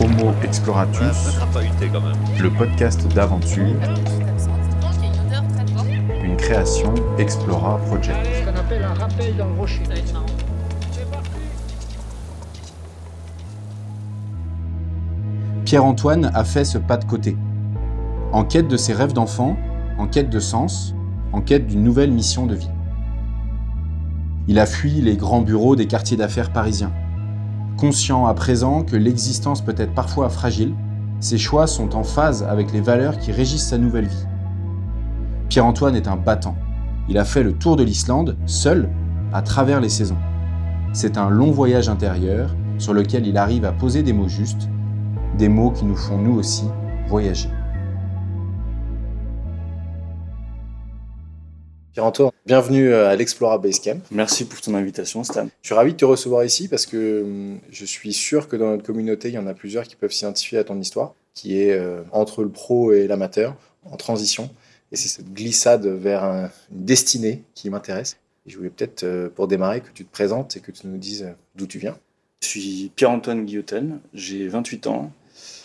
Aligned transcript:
Homo 0.00 0.32
Exploratus, 0.42 1.38
le 2.40 2.48
podcast 2.48 3.06
d'aventure, 3.14 3.76
une 6.24 6.36
création 6.38 6.94
Explora 7.18 7.76
Project. 7.86 8.16
Pierre-Antoine 15.66 16.30
a 16.32 16.44
fait 16.44 16.64
ce 16.64 16.78
pas 16.78 16.96
de 16.96 17.04
côté. 17.04 17.36
En 18.32 18.44
quête 18.44 18.68
de 18.68 18.78
ses 18.78 18.94
rêves 18.94 19.12
d'enfant, 19.12 19.58
en 19.98 20.06
quête 20.06 20.30
de 20.30 20.40
sens, 20.40 20.94
en 21.34 21.42
quête 21.42 21.66
d'une 21.66 21.84
nouvelle 21.84 22.10
mission 22.10 22.46
de 22.46 22.54
vie. 22.54 22.70
Il 24.48 24.58
a 24.58 24.64
fui 24.64 24.92
les 25.02 25.16
grands 25.16 25.42
bureaux 25.42 25.76
des 25.76 25.86
quartiers 25.86 26.16
d'affaires 26.16 26.54
parisiens. 26.54 26.92
Conscient 27.80 28.26
à 28.26 28.34
présent 28.34 28.82
que 28.82 28.94
l'existence 28.94 29.62
peut 29.62 29.74
être 29.78 29.94
parfois 29.94 30.28
fragile, 30.28 30.74
ses 31.18 31.38
choix 31.38 31.66
sont 31.66 31.96
en 31.96 32.04
phase 32.04 32.42
avec 32.42 32.74
les 32.74 32.82
valeurs 32.82 33.18
qui 33.18 33.32
régissent 33.32 33.68
sa 33.68 33.78
nouvelle 33.78 34.04
vie. 34.04 34.26
Pierre-Antoine 35.48 35.96
est 35.96 36.06
un 36.06 36.16
battant. 36.16 36.56
Il 37.08 37.16
a 37.16 37.24
fait 37.24 37.42
le 37.42 37.54
tour 37.54 37.76
de 37.76 37.82
l'Islande, 37.82 38.36
seul, 38.44 38.90
à 39.32 39.40
travers 39.40 39.80
les 39.80 39.88
saisons. 39.88 40.18
C'est 40.92 41.16
un 41.16 41.30
long 41.30 41.52
voyage 41.52 41.88
intérieur 41.88 42.54
sur 42.76 42.92
lequel 42.92 43.26
il 43.26 43.38
arrive 43.38 43.64
à 43.64 43.72
poser 43.72 44.02
des 44.02 44.12
mots 44.12 44.28
justes, 44.28 44.68
des 45.38 45.48
mots 45.48 45.70
qui 45.70 45.86
nous 45.86 45.96
font 45.96 46.18
nous 46.18 46.34
aussi 46.34 46.66
voyager. 47.08 47.48
Pierre-Antoine, 51.92 52.30
bienvenue 52.46 52.92
à 52.94 53.16
l'Explora 53.16 53.58
Basecamp. 53.58 53.98
Merci 54.12 54.44
pour 54.44 54.60
ton 54.60 54.74
invitation, 54.74 55.24
Stan. 55.24 55.48
Je 55.62 55.68
suis 55.68 55.74
ravi 55.74 55.92
de 55.92 55.96
te 55.98 56.04
recevoir 56.04 56.44
ici 56.44 56.68
parce 56.68 56.86
que 56.86 57.22
hum, 57.22 57.58
je 57.70 57.84
suis 57.84 58.12
sûr 58.12 58.48
que 58.48 58.56
dans 58.56 58.70
notre 58.70 58.84
communauté, 58.84 59.28
il 59.28 59.34
y 59.34 59.38
en 59.38 59.46
a 59.46 59.54
plusieurs 59.54 59.84
qui 59.84 59.96
peuvent 59.96 60.12
s'identifier 60.12 60.58
à 60.58 60.64
ton 60.64 60.78
histoire, 60.80 61.14
qui 61.34 61.60
est 61.60 61.72
euh, 61.72 62.02
entre 62.12 62.42
le 62.44 62.48
pro 62.48 62.92
et 62.92 63.06
l'amateur, 63.08 63.56
en 63.90 63.96
transition. 63.96 64.50
Et 64.92 64.96
c'est 64.96 65.08
cette 65.08 65.32
glissade 65.32 65.86
vers 65.86 66.22
un- 66.24 66.50
une 66.72 66.84
destinée 66.84 67.42
qui 67.54 67.70
m'intéresse. 67.70 68.18
Je 68.46 68.56
voulais 68.56 68.70
peut-être, 68.70 69.02
euh, 69.04 69.28
pour 69.28 69.48
démarrer, 69.48 69.80
que 69.80 69.90
tu 69.92 70.04
te 70.04 70.10
présentes 70.12 70.56
et 70.56 70.60
que 70.60 70.70
tu 70.72 70.86
nous 70.86 70.96
dises 70.98 71.24
euh, 71.24 71.32
d'où 71.56 71.66
tu 71.66 71.78
viens. 71.78 71.96
Je 72.42 72.48
suis 72.48 72.92
Pierre-Antoine 72.94 73.44
Guillotel, 73.44 73.98
j'ai 74.14 74.46
28 74.48 74.86
ans, 74.86 75.12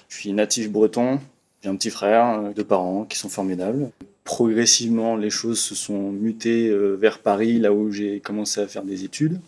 je 0.10 0.16
suis 0.18 0.34
natif 0.34 0.70
breton, 0.72 1.20
j'ai 1.64 1.70
un 1.70 1.76
petit 1.76 1.90
frère, 1.92 2.40
euh, 2.40 2.52
deux 2.54 2.66
parents 2.66 3.06
qui 3.06 3.18
sont 3.18 3.30
formidables. 3.30 3.92
Progressivement, 4.26 5.16
les 5.16 5.30
choses 5.30 5.60
se 5.60 5.76
sont 5.76 6.12
mutées 6.12 6.68
euh, 6.68 6.96
vers 6.96 7.20
Paris, 7.20 7.60
là 7.60 7.72
où 7.72 7.92
j'ai 7.92 8.20
commencé 8.20 8.60
à 8.60 8.68
faire 8.68 8.84
des 8.84 9.04
études. 9.04 9.40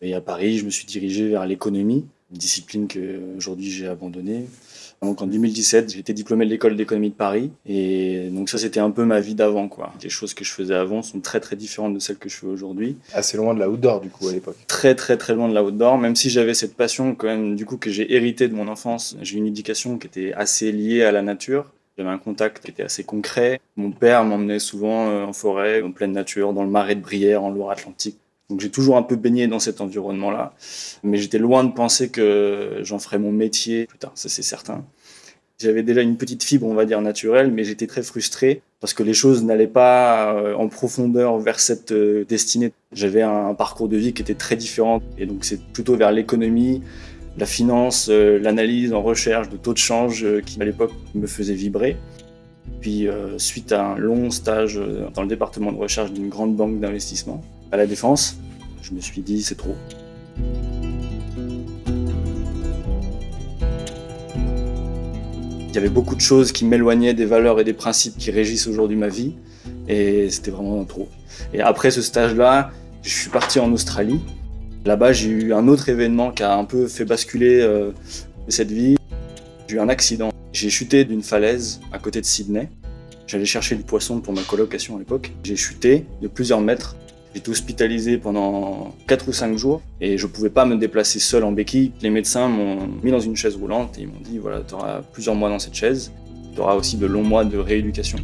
Et 0.00 0.14
à 0.14 0.20
Paris, 0.20 0.56
je 0.58 0.64
me 0.64 0.70
suis 0.70 0.86
dirigé 0.86 1.28
vers 1.28 1.44
l'économie, 1.46 2.06
une 2.30 2.38
discipline 2.38 2.86
que 2.86 3.20
aujourd'hui 3.36 3.68
j'ai 3.70 3.88
abandonnée. 3.88 4.46
Donc 5.02 5.20
en 5.20 5.26
2017, 5.26 5.92
j'ai 5.92 5.98
été 5.98 6.12
diplômé 6.12 6.44
de 6.46 6.50
l'école 6.50 6.76
d'économie 6.76 7.10
de 7.10 7.14
Paris. 7.14 7.50
Et 7.66 8.28
donc 8.30 8.48
ça, 8.48 8.56
c'était 8.56 8.78
un 8.78 8.92
peu 8.92 9.04
ma 9.04 9.18
vie 9.18 9.34
d'avant. 9.34 9.68
quoi. 9.68 9.92
Les 10.02 10.08
choses 10.08 10.32
que 10.32 10.44
je 10.44 10.52
faisais 10.52 10.74
avant 10.74 11.02
sont 11.02 11.18
très 11.20 11.40
très 11.40 11.56
différentes 11.56 11.94
de 11.94 11.98
celles 11.98 12.16
que 12.16 12.28
je 12.28 12.36
fais 12.36 12.46
aujourd'hui. 12.46 12.96
Assez 13.12 13.36
loin 13.36 13.52
de 13.52 13.58
la 13.58 13.68
outdoor, 13.68 14.00
du 14.00 14.10
coup, 14.10 14.28
à 14.28 14.32
l'époque. 14.32 14.56
très 14.68 14.94
très 14.94 15.16
très 15.16 15.34
loin 15.34 15.48
de 15.48 15.54
l'outdoor, 15.54 15.98
même 15.98 16.14
si 16.14 16.30
j'avais 16.30 16.54
cette 16.54 16.76
passion 16.76 17.16
quand 17.16 17.26
même 17.26 17.56
du 17.56 17.66
coup 17.66 17.76
que 17.78 17.90
j'ai 17.90 18.14
hérité 18.14 18.46
de 18.46 18.54
mon 18.54 18.68
enfance. 18.68 19.16
J'ai 19.22 19.38
une 19.38 19.46
éducation 19.46 19.98
qui 19.98 20.06
était 20.06 20.32
assez 20.34 20.70
liée 20.70 21.02
à 21.02 21.10
la 21.10 21.22
nature. 21.22 21.66
J'avais 21.96 22.10
un 22.10 22.18
contact 22.18 22.64
qui 22.64 22.70
était 22.70 22.82
assez 22.82 23.04
concret. 23.04 23.60
Mon 23.76 23.92
père 23.92 24.24
m'emmenait 24.24 24.58
souvent 24.58 25.08
euh, 25.08 25.24
en 25.24 25.32
forêt, 25.32 25.80
en 25.82 25.92
pleine 25.92 26.12
nature, 26.12 26.52
dans 26.52 26.64
le 26.64 26.70
marais 26.70 26.96
de 26.96 27.00
Brière, 27.00 27.44
en 27.44 27.50
Loire-Atlantique. 27.50 28.18
Donc 28.50 28.60
j'ai 28.60 28.70
toujours 28.70 28.96
un 28.96 29.02
peu 29.02 29.16
baigné 29.16 29.46
dans 29.46 29.58
cet 29.58 29.80
environnement-là. 29.80 30.54
Mais 31.02 31.18
j'étais 31.18 31.38
loin 31.38 31.64
de 31.64 31.72
penser 31.72 32.10
que 32.10 32.80
j'en 32.82 32.98
ferais 32.98 33.18
mon 33.18 33.32
métier 33.32 33.86
plus 33.86 33.98
tard, 33.98 34.12
ça 34.14 34.28
c'est 34.28 34.42
certain. 34.42 34.84
J'avais 35.58 35.84
déjà 35.84 36.02
une 36.02 36.16
petite 36.16 36.42
fibre, 36.42 36.66
on 36.66 36.74
va 36.74 36.84
dire, 36.84 37.00
naturelle, 37.00 37.52
mais 37.52 37.62
j'étais 37.62 37.86
très 37.86 38.02
frustré 38.02 38.60
parce 38.80 38.92
que 38.92 39.04
les 39.04 39.14
choses 39.14 39.44
n'allaient 39.44 39.66
pas 39.68 40.34
euh, 40.34 40.54
en 40.56 40.68
profondeur 40.68 41.38
vers 41.38 41.60
cette 41.60 41.92
euh, 41.92 42.24
destinée. 42.24 42.72
J'avais 42.92 43.22
un 43.22 43.54
parcours 43.54 43.88
de 43.88 43.96
vie 43.96 44.12
qui 44.12 44.20
était 44.20 44.34
très 44.34 44.56
différent 44.56 45.00
et 45.16 45.26
donc 45.26 45.44
c'est 45.44 45.62
plutôt 45.72 45.96
vers 45.96 46.10
l'économie, 46.10 46.82
la 47.36 47.46
finance, 47.46 48.08
euh, 48.10 48.38
l'analyse 48.38 48.92
en 48.92 49.02
recherche 49.02 49.48
de 49.48 49.56
taux 49.56 49.72
de 49.72 49.78
change 49.78 50.24
euh, 50.24 50.40
qui 50.40 50.60
à 50.60 50.64
l'époque 50.64 50.92
me 51.14 51.26
faisait 51.26 51.54
vibrer. 51.54 51.96
Puis 52.80 53.08
euh, 53.08 53.38
suite 53.38 53.72
à 53.72 53.84
un 53.84 53.96
long 53.96 54.30
stage 54.30 54.80
dans 55.14 55.22
le 55.22 55.28
département 55.28 55.72
de 55.72 55.78
recherche 55.78 56.12
d'une 56.12 56.28
grande 56.28 56.54
banque 56.56 56.80
d'investissement 56.80 57.42
à 57.72 57.76
la 57.76 57.86
Défense, 57.86 58.38
je 58.82 58.92
me 58.92 59.00
suis 59.00 59.20
dit 59.20 59.42
c'est 59.42 59.56
trop. 59.56 59.74
Il 65.68 65.74
y 65.74 65.78
avait 65.78 65.88
beaucoup 65.88 66.14
de 66.14 66.20
choses 66.20 66.52
qui 66.52 66.64
m'éloignaient 66.64 67.14
des 67.14 67.24
valeurs 67.24 67.58
et 67.58 67.64
des 67.64 67.72
principes 67.72 68.16
qui 68.16 68.30
régissent 68.30 68.68
aujourd'hui 68.68 68.96
ma 68.96 69.08
vie 69.08 69.34
et 69.88 70.30
c'était 70.30 70.52
vraiment 70.52 70.84
trop. 70.84 71.08
Et 71.52 71.60
après 71.60 71.90
ce 71.90 72.00
stage-là, 72.00 72.70
je 73.02 73.10
suis 73.10 73.30
parti 73.30 73.58
en 73.58 73.72
Australie. 73.72 74.20
Là-bas, 74.84 75.14
j'ai 75.14 75.30
eu 75.30 75.54
un 75.54 75.66
autre 75.68 75.88
événement 75.88 76.30
qui 76.30 76.42
a 76.42 76.54
un 76.54 76.64
peu 76.64 76.86
fait 76.86 77.06
basculer 77.06 77.60
euh, 77.62 77.92
cette 78.48 78.70
vie. 78.70 78.96
J'ai 79.66 79.76
eu 79.76 79.80
un 79.80 79.88
accident. 79.88 80.28
J'ai 80.52 80.68
chuté 80.68 81.06
d'une 81.06 81.22
falaise 81.22 81.80
à 81.90 81.98
côté 81.98 82.20
de 82.20 82.26
Sydney. 82.26 82.68
J'allais 83.26 83.46
chercher 83.46 83.76
du 83.76 83.82
poisson 83.82 84.20
pour 84.20 84.34
ma 84.34 84.42
colocation 84.42 84.96
à 84.96 84.98
l'époque. 84.98 85.32
J'ai 85.42 85.56
chuté 85.56 86.04
de 86.20 86.28
plusieurs 86.28 86.60
mètres. 86.60 86.96
J'ai 87.32 87.40
été 87.40 87.50
hospitalisé 87.50 88.18
pendant 88.18 88.94
4 89.08 89.28
ou 89.28 89.32
5 89.32 89.56
jours 89.56 89.80
et 90.02 90.18
je 90.18 90.26
pouvais 90.26 90.50
pas 90.50 90.66
me 90.66 90.76
déplacer 90.76 91.18
seul 91.18 91.44
en 91.44 91.52
béquille. 91.52 91.92
Les 92.02 92.10
médecins 92.10 92.48
m'ont 92.48 92.86
mis 93.02 93.10
dans 93.10 93.20
une 93.20 93.36
chaise 93.36 93.56
roulante 93.56 93.98
et 93.98 94.02
ils 94.02 94.08
m'ont 94.08 94.20
dit 94.22 94.36
voilà, 94.36 94.60
tu 94.68 94.74
auras 94.74 95.00
plusieurs 95.00 95.34
mois 95.34 95.48
dans 95.48 95.58
cette 95.58 95.74
chaise. 95.74 96.12
Tu 96.54 96.60
auras 96.60 96.74
aussi 96.74 96.98
de 96.98 97.06
longs 97.06 97.24
mois 97.24 97.46
de 97.46 97.56
rééducation. 97.56 98.18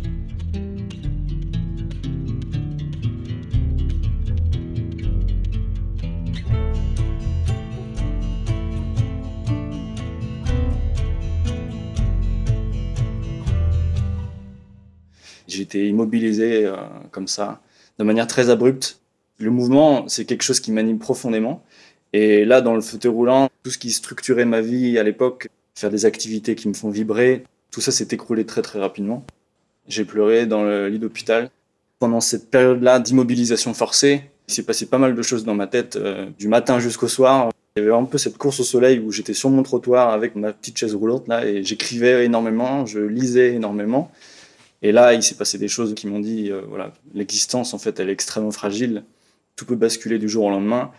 Été 15.59 15.89
immobilisé 15.89 16.65
euh, 16.65 16.77
comme 17.11 17.27
ça, 17.27 17.61
de 17.99 18.05
manière 18.05 18.27
très 18.27 18.51
abrupte. 18.51 19.01
Le 19.39 19.51
mouvement, 19.51 20.07
c'est 20.09 20.25
quelque 20.25 20.43
chose 20.43 20.61
qui 20.61 20.71
m'anime 20.71 20.99
profondément. 20.99 21.63
Et 22.13 22.45
là, 22.45 22.61
dans 22.61 22.75
le 22.75 22.81
fauteuil 22.81 23.11
roulant, 23.11 23.49
tout 23.63 23.71
ce 23.71 23.79
qui 23.79 23.91
structurait 23.91 24.45
ma 24.45 24.61
vie 24.61 24.99
à 24.99 25.03
l'époque, 25.03 25.49
faire 25.75 25.91
des 25.91 26.05
activités 26.05 26.55
qui 26.55 26.69
me 26.69 26.75
font 26.75 26.91
vibrer, 26.91 27.45
tout 27.71 27.81
ça 27.81 27.93
s'est 27.93 28.09
écroulé 28.11 28.45
très 28.47 28.63
très 28.63 28.79
rapidement. 28.79 29.25
J'ai 29.89 30.05
pleuré 30.05 30.47
dans 30.47 30.63
le 30.63 30.89
lit 30.89 30.99
d'hôpital. 30.99 31.51
Pendant 31.99 32.21
cette 32.21 32.51
période-là 32.51 33.01
d'immobilisation 33.01 33.75
forcée, 33.75 34.23
il 34.49 34.55
s'est 34.55 34.63
passé 34.63 34.87
pas 34.87 34.99
mal 34.99 35.15
de 35.15 35.23
choses 35.23 35.45
dans 35.45 35.55
ma 35.55 35.67
tête, 35.67 35.97
euh, 35.97 36.27
du 36.39 36.49
matin 36.49 36.79
jusqu'au 36.81 37.09
soir. 37.09 37.51
Il 37.77 37.81
y 37.81 37.87
avait 37.87 37.95
un 37.95 38.05
peu 38.05 38.19
cette 38.19 38.37
course 38.37 38.61
au 38.61 38.65
soleil 38.65 38.99
où 38.99 39.13
j'étais 39.13 39.35
sur 39.35 39.49
mon 39.51 39.63
trottoir 39.63 40.11
avec 40.11 40.35
ma 40.35 40.53
petite 40.53 40.77
chaise 40.77 40.95
roulante 40.95 41.29
là 41.29 41.47
et 41.47 41.63
j'écrivais 41.63 42.25
énormément, 42.25 42.85
je 42.85 42.99
lisais 42.99 43.55
énormément. 43.55 44.11
Et 44.83 44.93
là, 44.93 45.13
il 45.15 45.23
s'est 45.23 45.35
passé 45.35 45.59
des 45.59 45.69
choses 45.69 45.95
qui 45.95 46.07
m'ont 46.07 46.21
dit, 46.21 46.51
euh, 46.51 46.63
voilà, 46.69 46.93
l'existence 47.15 47.75
en 47.75 47.79
fait, 47.79 48.01
elle 48.01 48.09
est 48.09 48.13
extrêmement 48.13 48.51
fragile. 48.51 49.05
Tout 49.57 49.67
peut 49.67 49.77
basculer 49.77 50.19
du 50.19 50.29
jour 50.29 50.45
au 50.45 50.51
lendemain. 50.51 50.91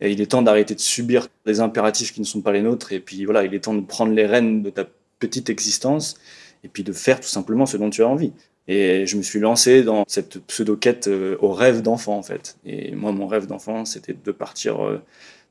Et 0.00 0.12
il 0.12 0.20
est 0.20 0.26
temps 0.26 0.42
d'arrêter 0.42 0.74
de 0.74 0.80
subir 0.80 1.28
des 1.44 1.60
impératifs 1.60 2.12
qui 2.12 2.20
ne 2.20 2.26
sont 2.26 2.40
pas 2.40 2.52
les 2.52 2.62
nôtres. 2.62 2.92
Et 2.92 3.00
puis 3.00 3.24
voilà, 3.24 3.44
il 3.44 3.54
est 3.54 3.60
temps 3.60 3.74
de 3.74 3.80
prendre 3.80 4.12
les 4.12 4.26
rênes 4.26 4.62
de 4.62 4.70
ta 4.70 4.86
petite 5.18 5.50
existence 5.50 6.16
et 6.64 6.68
puis 6.68 6.84
de 6.84 6.92
faire 6.92 7.20
tout 7.20 7.28
simplement 7.28 7.66
ce 7.66 7.76
dont 7.76 7.90
tu 7.90 8.02
as 8.02 8.08
envie. 8.08 8.32
Et 8.68 9.06
je 9.06 9.16
me 9.16 9.22
suis 9.22 9.40
lancé 9.40 9.82
dans 9.82 10.04
cette 10.06 10.40
pseudo-quête 10.46 11.08
euh, 11.08 11.36
au 11.40 11.52
rêve 11.52 11.82
d'enfant 11.82 12.18
en 12.18 12.22
fait. 12.22 12.58
Et 12.66 12.94
moi, 12.94 13.12
mon 13.12 13.26
rêve 13.26 13.46
d'enfant, 13.46 13.84
c'était 13.84 14.14
de 14.14 14.30
partir 14.30 14.84
euh, 14.84 15.00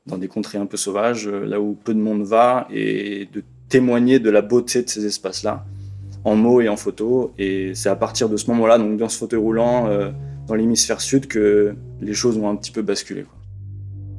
dans 0.06 0.18
des 0.18 0.28
contrées 0.28 0.58
un 0.58 0.66
peu 0.66 0.76
sauvages, 0.76 1.28
là 1.28 1.60
où 1.60 1.74
peu 1.74 1.92
de 1.92 1.98
monde 1.98 2.22
va, 2.22 2.66
et 2.72 3.28
de 3.32 3.42
témoigner 3.68 4.20
de 4.20 4.30
la 4.30 4.40
beauté 4.40 4.82
de 4.82 4.88
ces 4.88 5.04
espaces-là, 5.04 5.66
en 6.24 6.36
mots 6.36 6.60
et 6.60 6.68
en 6.68 6.76
photos. 6.76 7.30
Et 7.38 7.72
c'est 7.74 7.88
à 7.88 7.96
partir 7.96 8.28
de 8.28 8.36
ce 8.36 8.50
moment-là, 8.50 8.78
donc 8.78 8.96
dans 8.96 9.08
ce 9.08 9.18
fauteuil 9.18 9.40
roulant, 9.40 9.88
euh, 9.88 10.10
dans 10.46 10.54
l'hémisphère 10.54 11.00
sud, 11.00 11.26
que 11.26 11.74
les 12.00 12.14
choses 12.14 12.36
ont 12.38 12.48
un 12.48 12.56
petit 12.56 12.70
peu 12.70 12.82
basculé. 12.82 13.26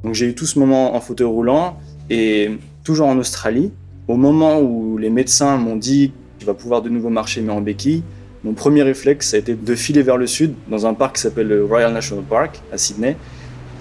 Donc 0.04 0.14
j'ai 0.14 0.26
eu 0.26 0.34
tout 0.34 0.46
ce 0.46 0.58
moment 0.58 0.94
en 0.94 1.00
fauteuil 1.00 1.26
roulant, 1.26 1.78
et 2.08 2.50
toujours 2.84 3.06
en 3.06 3.18
Australie, 3.18 3.72
au 4.08 4.16
moment 4.16 4.60
où 4.60 4.98
les 4.98 5.10
médecins 5.10 5.56
m'ont 5.56 5.76
dit 5.76 6.12
tu 6.38 6.46
vas 6.46 6.54
pouvoir 6.54 6.80
de 6.80 6.88
nouveau 6.88 7.10
marcher 7.10 7.42
mais 7.42 7.52
en 7.52 7.60
béquille, 7.60 8.02
mon 8.42 8.54
premier 8.54 8.82
réflexe, 8.82 9.34
a 9.34 9.38
été 9.38 9.54
de 9.54 9.74
filer 9.74 10.02
vers 10.02 10.16
le 10.16 10.26
sud, 10.26 10.54
dans 10.70 10.86
un 10.86 10.94
parc 10.94 11.16
qui 11.16 11.22
s'appelle 11.22 11.48
le 11.48 11.64
Royal 11.64 11.92
National 11.92 12.24
Park, 12.24 12.62
à 12.72 12.78
Sydney. 12.78 13.16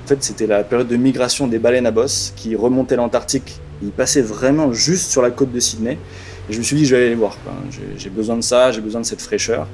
En 0.04 0.08
fait, 0.08 0.22
c'était 0.22 0.48
la 0.48 0.66
période 0.66 0.90
de 0.90 0.98
migration 0.98 1.48
des 1.48 1.60
baleines 1.60 1.86
à 1.86 1.92
bosse 1.92 2.34
qui 2.36 2.58
remontaient 2.58 2.98
l'Antarctique. 2.98 3.62
Ils 3.82 3.92
passaient 3.92 4.22
vraiment 4.22 4.74
juste 4.74 5.12
sur 5.12 5.22
la 5.22 5.32
côte 5.32 5.54
de 5.54 5.60
Sydney. 5.62 5.98
Et 6.50 6.54
je 6.54 6.58
me 6.58 6.64
suis 6.64 6.76
dit, 6.76 6.86
je 6.86 6.96
vais 6.96 7.02
aller 7.02 7.10
les 7.10 7.16
voir. 7.16 7.38
J'ai- 7.98 8.10
besoin 8.10 8.36
de 8.38 8.42
ça, 8.42 8.72
j'ai 8.72 8.82
besoin 8.82 9.02
de 9.02 9.06
cette 9.06 9.22
fraîcheur. 9.22 9.68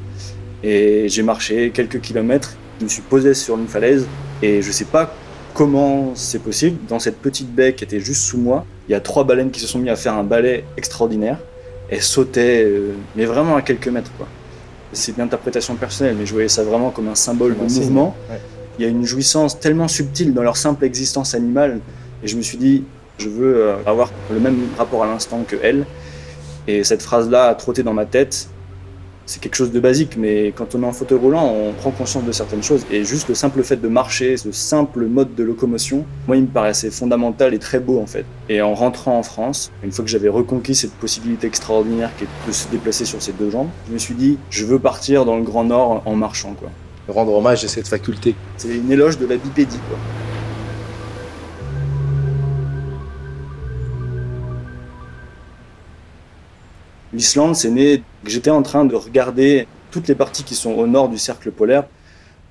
Et 0.63 1.07
j'ai 1.07 1.24
marché 1.24 1.72
quelques 1.74 2.01
kilomètres. 2.01 2.56
Je 2.80 2.86
me 2.86 2.89
suis 2.89 3.01
posé 3.01 3.33
sur 3.33 3.57
une 3.57 3.68
falaise 3.68 4.06
et 4.42 4.62
je 4.62 4.72
sais 4.72 4.86
pas 4.86 5.13
comment 5.54 6.12
c'est 6.16 6.39
possible. 6.39 6.77
Dans 6.89 7.00
cette 7.00 7.18
petite 7.18 7.54
baie 7.54 7.74
qui 7.74 7.83
était 7.86 8.00
juste 8.01 8.24
sous 8.24 8.38
moi, 8.38 8.66
il 8.89 8.92
y 8.92 8.95
a 8.95 9.00
trois 9.00 9.24
baleines 9.24 9.51
qui 9.51 9.60
se 9.62 9.68
sont 9.68 9.80
mis 9.80 9.89
à 9.89 9.95
faire 9.95 10.13
un 10.13 10.24
balai 10.24 10.66
extraordinaire. 10.75 11.38
Elles 11.89 12.01
sautaient, 12.01 12.63
euh, 12.66 12.92
mais 13.16 13.25
vraiment 13.25 13.56
à 13.56 13.62
quelques 13.62 13.88
mètres. 13.88 14.12
quoi. 14.18 14.27
C'est 14.92 15.16
une 15.16 15.22
interprétation 15.24 15.75
personnelle, 15.75 16.16
mais 16.19 16.25
je 16.25 16.33
voyais 16.33 16.50
ça 16.50 16.63
vraiment 16.63 16.89
comme 16.89 17.07
un 17.07 17.16
symbole 17.16 17.54
de 17.54 17.60
mouvement. 17.81 18.16
ouais. 18.30 18.39
Il 18.77 18.83
y 18.83 18.86
a 18.86 18.89
une 18.92 19.06
jouissance 19.06 19.57
tellement 19.60 19.88
subtile 19.88 20.33
dans 20.33 20.42
leur 20.44 20.57
simple 20.57 20.83
existence 20.83 21.33
animale. 21.36 21.80
Et 22.24 22.27
je 22.27 22.36
me 22.36 22.42
suis 22.42 22.57
dit, 22.57 22.83
je 23.19 23.30
veux 23.30 23.56
euh, 23.56 23.75
avoir 23.86 24.12
le 24.33 24.39
même 24.42 24.57
rapport 24.77 25.04
à 25.04 25.07
l'instant 25.07 25.45
que 25.48 25.56
elles. 25.63 25.86
Et 26.68 26.84
cette 26.84 27.02
phrase-là 27.02 27.46
a 27.46 27.56
trotté 27.56 27.84
dans 27.84 27.94
ma 27.94 28.06
tête. 28.06 28.50
C'est 29.28 29.42
quelque 29.42 29.56
chose 29.56 29.72
de 29.72 29.80
basique, 29.80 30.18
mais 30.18 30.54
quand 30.56 30.76
on 30.76 30.84
est 30.84 30.86
en 30.86 30.92
fauteuil 30.92 31.18
roulant, 31.18 31.52
on 31.52 31.74
prend 31.74 31.90
conscience 31.90 32.24
de 32.26 32.32
certaines 32.32 32.62
choses. 32.62 32.86
Et 32.92 33.04
juste 33.04 33.28
le 33.28 33.34
simple 33.34 33.64
fait 33.64 33.78
de 33.78 33.88
marcher, 33.88 34.38
ce 34.38 34.52
simple 34.52 35.08
mode 35.08 35.34
de 35.34 35.44
locomotion, 35.44 36.06
moi, 36.28 36.38
il 36.38 36.44
me 36.44 36.48
paraissait 36.48 36.92
fondamental 36.92 37.56
et 37.56 37.58
très 37.58 37.80
beau 37.80 38.00
en 38.00 38.06
fait. 38.06 38.26
Et 38.50 38.62
en 38.62 38.76
rentrant 38.76 39.18
en 39.18 39.24
France, 39.24 39.72
une 39.84 39.92
fois 39.92 40.06
que 40.06 40.12
j'avais 40.12 40.30
reconquis 40.30 40.76
cette 40.76 40.94
possibilité 40.94 41.48
extraordinaire 41.48 42.12
qui 42.18 42.26
est 42.26 42.48
de 42.48 42.52
se 42.52 42.68
déplacer 42.68 43.06
sur 43.06 43.20
ses 43.20 43.32
deux 43.32 43.50
jambes, 43.50 43.70
je 43.88 43.94
me 43.94 43.98
suis 43.98 44.14
dit, 44.14 44.38
je 44.52 44.64
veux 44.66 44.78
partir 44.78 45.26
dans 45.26 45.38
le 45.38 45.44
Grand 45.44 45.64
Nord 45.64 46.04
en 46.06 46.16
marchant. 46.16 46.54
quoi. 46.60 46.70
Rendre 47.08 47.34
hommage 47.34 47.64
à 47.66 47.68
cette 47.68 47.88
faculté. 47.88 48.36
C'est 48.58 48.76
une 48.76 48.92
éloge 48.92 49.18
de 49.18 49.26
la 49.26 49.38
bipédie. 49.38 49.80
Quoi. 49.90 49.98
L'Islande, 57.16 57.56
c'est 57.56 57.72
né. 57.72 58.04
J'étais 58.26 58.50
en 58.50 58.62
train 58.62 58.84
de 58.84 58.94
regarder 58.94 59.68
toutes 59.90 60.10
les 60.10 60.16
parties 60.16 60.44
qui 60.44 60.54
sont 60.54 60.74
au 60.74 60.86
nord 60.86 61.08
du 61.08 61.18
cercle 61.18 61.50
polaire. 61.50 61.86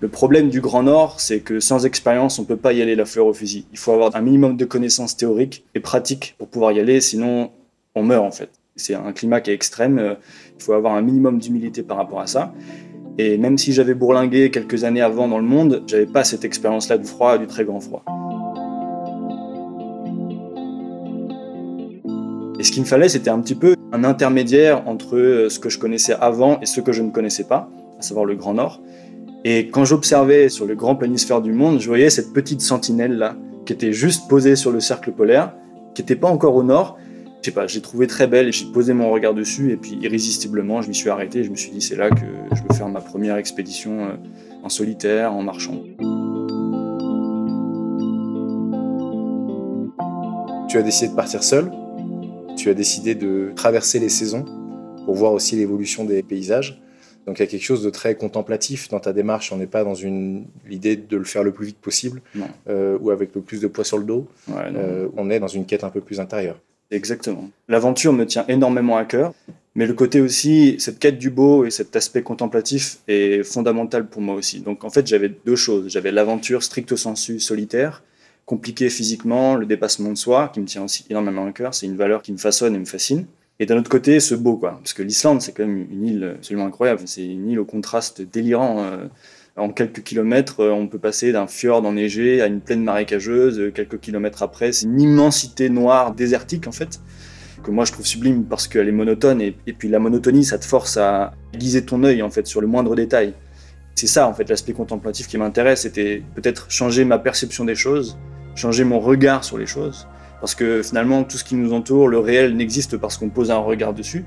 Le 0.00 0.08
problème 0.08 0.48
du 0.48 0.62
Grand 0.62 0.82
Nord, 0.82 1.20
c'est 1.20 1.40
que 1.40 1.60
sans 1.60 1.84
expérience, 1.84 2.38
on 2.38 2.42
ne 2.42 2.46
peut 2.46 2.56
pas 2.56 2.72
y 2.72 2.80
aller 2.80 2.94
la 2.94 3.04
fleur 3.04 3.26
au 3.26 3.34
fusil. 3.34 3.66
Il 3.72 3.78
faut 3.78 3.92
avoir 3.92 4.16
un 4.16 4.22
minimum 4.22 4.56
de 4.56 4.64
connaissances 4.64 5.18
théoriques 5.18 5.66
et 5.74 5.80
pratiques 5.80 6.34
pour 6.38 6.48
pouvoir 6.48 6.72
y 6.72 6.80
aller, 6.80 7.02
sinon 7.02 7.50
on 7.94 8.02
meurt 8.04 8.24
en 8.24 8.30
fait. 8.30 8.48
C'est 8.74 8.94
un 8.94 9.12
climat 9.12 9.42
qui 9.42 9.50
est 9.50 9.54
extrême, 9.54 9.98
euh, 9.98 10.14
il 10.58 10.64
faut 10.64 10.72
avoir 10.72 10.94
un 10.94 11.02
minimum 11.02 11.38
d'humilité 11.38 11.82
par 11.82 11.98
rapport 11.98 12.20
à 12.20 12.26
ça. 12.26 12.54
Et 13.18 13.36
même 13.36 13.58
si 13.58 13.74
j'avais 13.74 13.94
bourlingué 13.94 14.50
quelques 14.50 14.84
années 14.84 15.02
avant 15.02 15.28
dans 15.28 15.38
le 15.38 15.44
monde, 15.44 15.82
j'avais 15.86 16.06
pas 16.06 16.24
cette 16.24 16.46
expérience-là 16.46 16.96
du 16.96 17.06
froid, 17.06 17.36
du 17.36 17.46
très 17.46 17.66
grand 17.66 17.80
froid. 17.80 18.02
Et 22.64 22.66
ce 22.66 22.72
qu'il 22.72 22.80
me 22.80 22.86
fallait, 22.86 23.10
c'était 23.10 23.28
un 23.28 23.40
petit 23.40 23.54
peu 23.54 23.74
un 23.92 24.04
intermédiaire 24.04 24.88
entre 24.88 25.18
euh, 25.18 25.50
ce 25.50 25.58
que 25.58 25.68
je 25.68 25.78
connaissais 25.78 26.14
avant 26.18 26.58
et 26.62 26.64
ce 26.64 26.80
que 26.80 26.92
je 26.92 27.02
ne 27.02 27.10
connaissais 27.10 27.44
pas, 27.44 27.68
à 27.98 28.00
savoir 28.00 28.24
le 28.24 28.36
Grand 28.36 28.54
Nord. 28.54 28.80
Et 29.44 29.68
quand 29.68 29.84
j'observais 29.84 30.48
sur 30.48 30.64
le 30.64 30.74
grand 30.74 30.96
planisphère 30.96 31.42
du 31.42 31.52
monde, 31.52 31.78
je 31.78 31.86
voyais 31.88 32.08
cette 32.08 32.32
petite 32.32 32.62
sentinelle 32.62 33.18
là, 33.18 33.36
qui 33.66 33.74
était 33.74 33.92
juste 33.92 34.30
posée 34.30 34.56
sur 34.56 34.72
le 34.72 34.80
cercle 34.80 35.12
polaire, 35.12 35.52
qui 35.94 36.00
n'était 36.00 36.16
pas 36.16 36.28
encore 36.28 36.54
au 36.54 36.62
nord. 36.62 36.96
Je 37.42 37.50
sais 37.50 37.54
pas, 37.54 37.66
j'ai 37.66 37.82
trouvé 37.82 38.06
très 38.06 38.26
belle 38.26 38.48
et 38.48 38.52
j'ai 38.52 38.64
posé 38.72 38.94
mon 38.94 39.10
regard 39.10 39.34
dessus 39.34 39.70
et 39.70 39.76
puis 39.76 39.98
irrésistiblement, 40.00 40.80
je 40.80 40.88
m'y 40.88 40.94
suis 40.94 41.10
arrêté. 41.10 41.40
Et 41.40 41.44
je 41.44 41.50
me 41.50 41.56
suis 41.56 41.70
dit, 41.70 41.82
c'est 41.82 41.96
là 41.96 42.08
que 42.08 42.24
je 42.54 42.62
veux 42.62 42.74
faire 42.74 42.88
ma 42.88 43.02
première 43.02 43.36
expédition 43.36 44.06
euh, 44.06 44.14
en 44.62 44.70
solitaire, 44.70 45.34
en 45.34 45.42
marchant. 45.42 45.82
Tu 50.70 50.78
as 50.78 50.82
décidé 50.82 51.10
de 51.10 51.14
partir 51.14 51.42
seul? 51.42 51.70
Tu 52.56 52.70
as 52.70 52.74
décidé 52.74 53.14
de 53.14 53.52
traverser 53.56 53.98
les 53.98 54.08
saisons 54.08 54.44
pour 55.04 55.14
voir 55.14 55.32
aussi 55.32 55.56
l'évolution 55.56 56.04
des 56.04 56.22
paysages. 56.22 56.80
Donc 57.26 57.38
il 57.38 57.42
y 57.42 57.44
a 57.44 57.46
quelque 57.46 57.64
chose 57.64 57.82
de 57.82 57.90
très 57.90 58.14
contemplatif 58.14 58.88
dans 58.88 59.00
ta 59.00 59.12
démarche. 59.12 59.52
On 59.52 59.56
n'est 59.56 59.66
pas 59.66 59.84
dans 59.84 59.94
une 59.94 60.46
l'idée 60.66 60.96
de 60.96 61.16
le 61.16 61.24
faire 61.24 61.42
le 61.42 61.52
plus 61.52 61.66
vite 61.66 61.78
possible 61.78 62.22
euh, 62.68 62.98
ou 63.00 63.10
avec 63.10 63.34
le 63.34 63.40
plus 63.40 63.60
de 63.60 63.66
poids 63.66 63.84
sur 63.84 63.98
le 63.98 64.04
dos. 64.04 64.26
Ouais. 64.48 64.62
Euh, 64.74 65.08
on 65.16 65.30
est 65.30 65.40
dans 65.40 65.48
une 65.48 65.64
quête 65.64 65.84
un 65.84 65.90
peu 65.90 66.00
plus 66.00 66.20
intérieure. 66.20 66.58
Exactement. 66.90 67.50
L'aventure 67.68 68.12
me 68.12 68.26
tient 68.26 68.44
énormément 68.46 68.96
à 68.96 69.04
cœur, 69.04 69.32
mais 69.74 69.86
le 69.86 69.94
côté 69.94 70.20
aussi, 70.20 70.76
cette 70.78 70.98
quête 70.98 71.18
du 71.18 71.30
beau 71.30 71.64
et 71.64 71.70
cet 71.70 71.96
aspect 71.96 72.22
contemplatif 72.22 72.98
est 73.08 73.42
fondamental 73.42 74.06
pour 74.06 74.22
moi 74.22 74.34
aussi. 74.34 74.60
Donc 74.60 74.84
en 74.84 74.90
fait, 74.90 75.06
j'avais 75.06 75.32
deux 75.46 75.56
choses. 75.56 75.88
J'avais 75.88 76.12
l'aventure 76.12 76.62
stricto 76.62 76.96
sensu 76.96 77.40
solitaire, 77.40 78.02
compliquée 78.46 78.90
physiquement, 78.90 79.54
le 79.56 79.66
dépassement 79.66 80.10
de 80.10 80.16
soi, 80.16 80.50
qui 80.52 80.60
me 80.60 80.66
tient 80.66 80.82
aussi 80.84 81.04
énormément 81.10 81.46
à 81.46 81.52
cœur. 81.52 81.74
C'est 81.74 81.86
une 81.86 81.96
valeur 81.96 82.22
qui 82.22 82.32
me 82.32 82.38
façonne 82.38 82.74
et 82.74 82.78
me 82.78 82.84
fascine. 82.84 83.26
Et 83.60 83.66
d'un 83.66 83.78
autre 83.78 83.90
côté, 83.90 84.20
ce 84.20 84.34
beau, 84.34 84.56
quoi. 84.56 84.72
Parce 84.82 84.92
que 84.92 85.02
l'Islande, 85.02 85.40
c'est 85.40 85.52
quand 85.52 85.66
même 85.66 85.86
une 85.90 86.06
île 86.06 86.32
absolument 86.36 86.66
incroyable. 86.66 87.02
C'est 87.06 87.24
une 87.24 87.48
île 87.48 87.60
au 87.60 87.64
contraste 87.64 88.20
délirant. 88.20 88.82
euh, 88.84 89.06
En 89.56 89.68
quelques 89.68 90.02
kilomètres, 90.02 90.58
euh, 90.60 90.72
on 90.72 90.88
peut 90.88 90.98
passer 90.98 91.30
d'un 91.30 91.46
fjord 91.46 91.86
enneigé 91.86 92.42
à 92.42 92.46
une 92.48 92.60
plaine 92.60 92.82
marécageuse. 92.82 93.60
Euh, 93.60 93.70
Quelques 93.70 94.00
kilomètres 94.00 94.42
après, 94.42 94.72
c'est 94.72 94.86
une 94.86 95.00
immensité 95.00 95.70
noire, 95.70 96.12
désertique 96.12 96.66
en 96.66 96.72
fait, 96.72 96.98
que 97.62 97.70
moi 97.70 97.84
je 97.84 97.92
trouve 97.92 98.04
sublime 98.04 98.44
parce 98.44 98.66
qu'elle 98.66 98.88
est 98.88 98.92
monotone. 98.92 99.40
Et, 99.40 99.54
et 99.68 99.72
puis 99.72 99.88
la 99.88 100.00
monotonie, 100.00 100.44
ça 100.44 100.58
te 100.58 100.64
force 100.64 100.96
à 100.96 101.32
aiguiser 101.52 101.84
ton 101.84 102.02
œil 102.02 102.20
en 102.22 102.30
fait 102.30 102.48
sur 102.48 102.60
le 102.60 102.66
moindre 102.66 102.96
détail. 102.96 103.32
C'est 103.94 104.08
ça 104.08 104.26
en 104.26 104.34
fait 104.34 104.48
l'aspect 104.50 104.72
contemplatif 104.72 105.28
qui 105.28 105.38
m'intéresse. 105.38 105.82
C'était 105.82 106.20
peut-être 106.34 106.68
changer 106.68 107.04
ma 107.04 107.20
perception 107.20 107.64
des 107.64 107.76
choses, 107.76 108.18
changer 108.54 108.84
mon 108.84 109.00
regard 109.00 109.44
sur 109.44 109.58
les 109.58 109.66
choses. 109.66 110.06
Parce 110.40 110.54
que 110.54 110.82
finalement, 110.82 111.24
tout 111.24 111.38
ce 111.38 111.44
qui 111.44 111.54
nous 111.54 111.72
entoure, 111.72 112.08
le 112.08 112.18
réel 112.18 112.56
n'existe 112.56 112.96
parce 112.96 113.16
qu'on 113.16 113.30
pose 113.30 113.50
un 113.50 113.58
regard 113.58 113.94
dessus. 113.94 114.24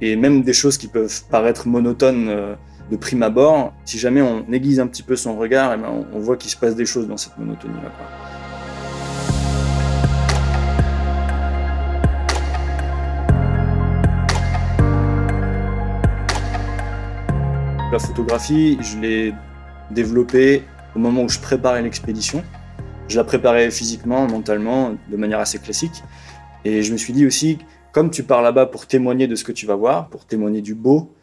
Et 0.00 0.14
même 0.14 0.42
des 0.42 0.52
choses 0.52 0.78
qui 0.78 0.88
peuvent 0.88 1.24
paraître 1.30 1.66
monotones 1.66 2.28
euh, 2.28 2.54
de 2.90 2.96
prime 2.96 3.22
abord, 3.22 3.72
si 3.84 3.98
jamais 3.98 4.22
on 4.22 4.44
aiguise 4.52 4.78
un 4.78 4.86
petit 4.86 5.02
peu 5.02 5.16
son 5.16 5.36
regard, 5.36 5.72
eh 5.74 5.76
ben, 5.76 6.06
on, 6.12 6.18
voit 6.20 6.36
qu'il 6.36 6.50
se 6.50 6.56
passe 6.56 6.76
des 6.76 6.86
choses 6.86 7.08
dans 7.08 7.16
cette 7.16 7.36
monotonie-là. 7.38 7.90
La 17.90 17.98
photographie, 17.98 18.78
je 18.82 18.98
l'ai 18.98 19.34
développée 19.90 20.62
au 20.94 20.98
moment 20.98 21.22
où 21.22 21.28
je 21.28 21.38
préparais 21.38 21.82
l'expédition. 21.82 22.44
Je 23.08 23.16
la 23.16 23.24
préparais 23.24 23.70
physiquement, 23.70 24.26
mentalement, 24.26 24.96
de 25.10 25.16
manière 25.16 25.38
assez 25.38 25.58
classique. 25.58 26.02
Et 26.64 26.82
je 26.82 26.92
me 26.92 26.96
suis 26.96 27.12
dit 27.12 27.24
aussi, 27.24 27.58
comme 27.92 28.10
tu 28.10 28.24
pars 28.24 28.42
là-bas 28.42 28.66
pour 28.66 28.86
témoigner 28.86 29.28
de 29.28 29.36
ce 29.36 29.44
que 29.44 29.52
tu 29.52 29.64
vas 29.66 29.76
voir, 29.76 30.08
pour 30.08 30.26
témoigner 30.26 30.60
du 30.60 30.74
beau, 30.74 31.14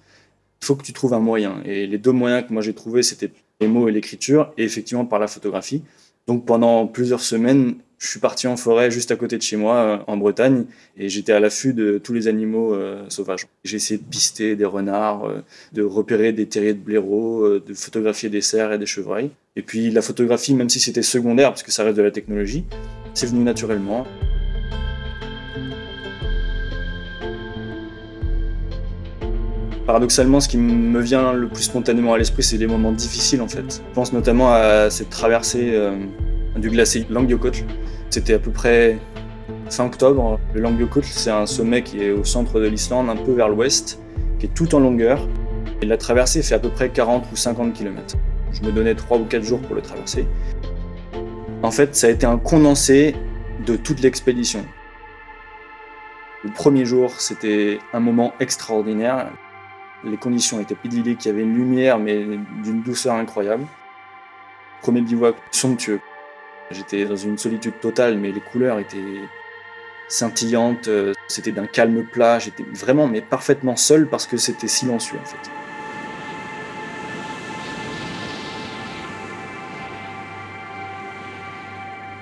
il 0.61 0.65
faut 0.65 0.75
que 0.75 0.83
tu 0.83 0.93
trouves 0.93 1.13
un 1.13 1.19
moyen. 1.19 1.61
Et 1.65 1.85
les 1.85 1.97
deux 1.97 2.13
moyens 2.13 2.47
que 2.47 2.53
moi 2.53 2.61
j'ai 2.61 2.73
trouvés, 2.73 3.03
c'était 3.03 3.31
les 3.59 3.67
mots 3.67 3.89
et 3.89 3.91
l'écriture, 3.91 4.53
et 4.57 4.63
effectivement 4.63 5.05
par 5.05 5.19
la 5.19 5.27
photographie. 5.27 5.83
Donc 6.27 6.45
pendant 6.45 6.87
plusieurs 6.87 7.21
semaines, 7.21 7.75
je 8.03 8.09
suis 8.09 8.19
parti 8.19 8.47
en 8.47 8.57
forêt 8.57 8.91
juste 8.91 9.11
à 9.11 9.15
côté 9.15 9.37
de 9.37 9.41
chez 9.41 9.55
moi, 9.55 9.75
euh, 9.75 9.97
en 10.07 10.17
Bretagne, 10.17 10.65
et 10.97 11.07
j'étais 11.07 11.31
à 11.31 11.39
l'affût 11.39 11.73
de 11.73 11.97
tous 11.97 12.11
les 12.13 12.27
animaux 12.27 12.73
euh, 12.73 13.05
sauvages. 13.07 13.47
J'ai 13.63 13.77
essayé 13.77 13.97
de 13.97 14.03
pister 14.03 14.57
des 14.57 14.65
renards, 14.65 15.25
euh, 15.25 15.41
de 15.71 15.83
repérer 15.83 16.33
des 16.33 16.45
terriers 16.45 16.73
de 16.73 16.79
blaireaux, 16.79 17.59
de 17.59 17.73
photographier 17.73 18.29
des 18.29 18.41
cerfs 18.41 18.73
et 18.73 18.77
des 18.77 18.85
chevreuils. 18.85 19.31
Et 19.55 19.61
puis 19.61 19.89
la 19.89 20.01
photographie, 20.01 20.53
même 20.53 20.69
si 20.69 20.81
c'était 20.81 21.01
secondaire, 21.01 21.49
parce 21.49 21.63
que 21.63 21.71
ça 21.71 21.83
reste 21.83 21.97
de 21.97 22.03
la 22.03 22.11
technologie, 22.11 22.65
c'est 23.13 23.27
venu 23.27 23.43
naturellement. 23.43 24.05
Paradoxalement, 29.85 30.39
ce 30.39 30.47
qui 30.47 30.57
me 30.57 31.01
vient 31.01 31.33
le 31.33 31.49
plus 31.49 31.63
spontanément 31.63 32.13
à 32.13 32.17
l'esprit, 32.17 32.41
c'est 32.41 32.57
les 32.57 32.67
moments 32.67 32.93
difficiles 32.93 33.41
en 33.41 33.49
fait. 33.49 33.81
Je 33.89 33.93
pense 33.93 34.13
notamment 34.13 34.53
à 34.53 34.89
cette 34.89 35.09
traversée 35.09 35.71
euh, 35.73 35.97
du 36.55 36.69
glacier 36.69 37.05
Langiokotl. 37.09 37.63
C'était 38.09 38.35
à 38.35 38.39
peu 38.39 38.51
près 38.51 38.97
fin 39.69 39.85
octobre. 39.85 40.39
Le 40.53 40.61
Langiokotl, 40.61 41.05
c'est 41.05 41.31
un 41.31 41.45
sommet 41.45 41.83
qui 41.83 42.01
est 42.01 42.11
au 42.11 42.23
centre 42.23 42.61
de 42.61 42.67
l'Islande, 42.67 43.09
un 43.09 43.17
peu 43.17 43.33
vers 43.33 43.49
l'ouest, 43.49 43.99
qui 44.39 44.45
est 44.45 44.53
tout 44.53 44.73
en 44.73 44.79
longueur. 44.79 45.27
Et 45.81 45.85
la 45.85 45.97
traversée 45.97 46.43
fait 46.43 46.55
à 46.55 46.59
peu 46.59 46.69
près 46.69 46.89
40 46.89 47.25
ou 47.31 47.35
50 47.35 47.73
km. 47.73 48.15
Je 48.53 48.61
me 48.61 48.71
donnais 48.71 48.95
3 48.95 49.17
ou 49.17 49.25
4 49.25 49.43
jours 49.43 49.59
pour 49.59 49.75
le 49.75 49.81
traverser. 49.81 50.27
En 51.61 51.71
fait, 51.71 51.95
ça 51.95 52.07
a 52.07 52.09
été 52.09 52.25
un 52.25 52.37
condensé 52.37 53.15
de 53.65 53.75
toute 53.75 53.99
l'expédition. 53.99 54.63
Le 56.43 56.51
premier 56.51 56.85
jour, 56.85 57.11
c'était 57.17 57.79
un 57.93 57.99
moment 57.99 58.33
extraordinaire. 58.39 59.29
Les 60.05 60.17
conditions 60.17 60.59
étaient 60.59 60.75
idylliques, 60.83 61.25
il 61.25 61.27
y 61.29 61.31
avait 61.31 61.43
une 61.43 61.55
lumière, 61.55 61.97
mais 61.97 62.25
d'une 62.63 62.81
douceur 62.81 63.15
incroyable. 63.15 63.65
Premier 64.81 65.01
bivouac 65.01 65.35
somptueux. 65.51 66.01
J'étais 66.71 67.05
dans 67.05 67.15
une 67.15 67.37
solitude 67.37 67.79
totale, 67.79 68.17
mais 68.17 68.31
les 68.31 68.41
couleurs 68.41 68.79
étaient 68.79 69.21
scintillantes. 70.09 70.89
euh, 70.89 71.13
C'était 71.27 71.51
d'un 71.53 71.67
calme 71.67 72.03
plat. 72.03 72.39
J'étais 72.39 72.63
vraiment, 72.73 73.07
mais 73.07 73.21
parfaitement 73.21 73.77
seul 73.77 74.07
parce 74.07 74.27
que 74.27 74.35
c'était 74.37 74.67
silencieux 74.67 75.17
en 75.21 75.25
fait. 75.25 75.49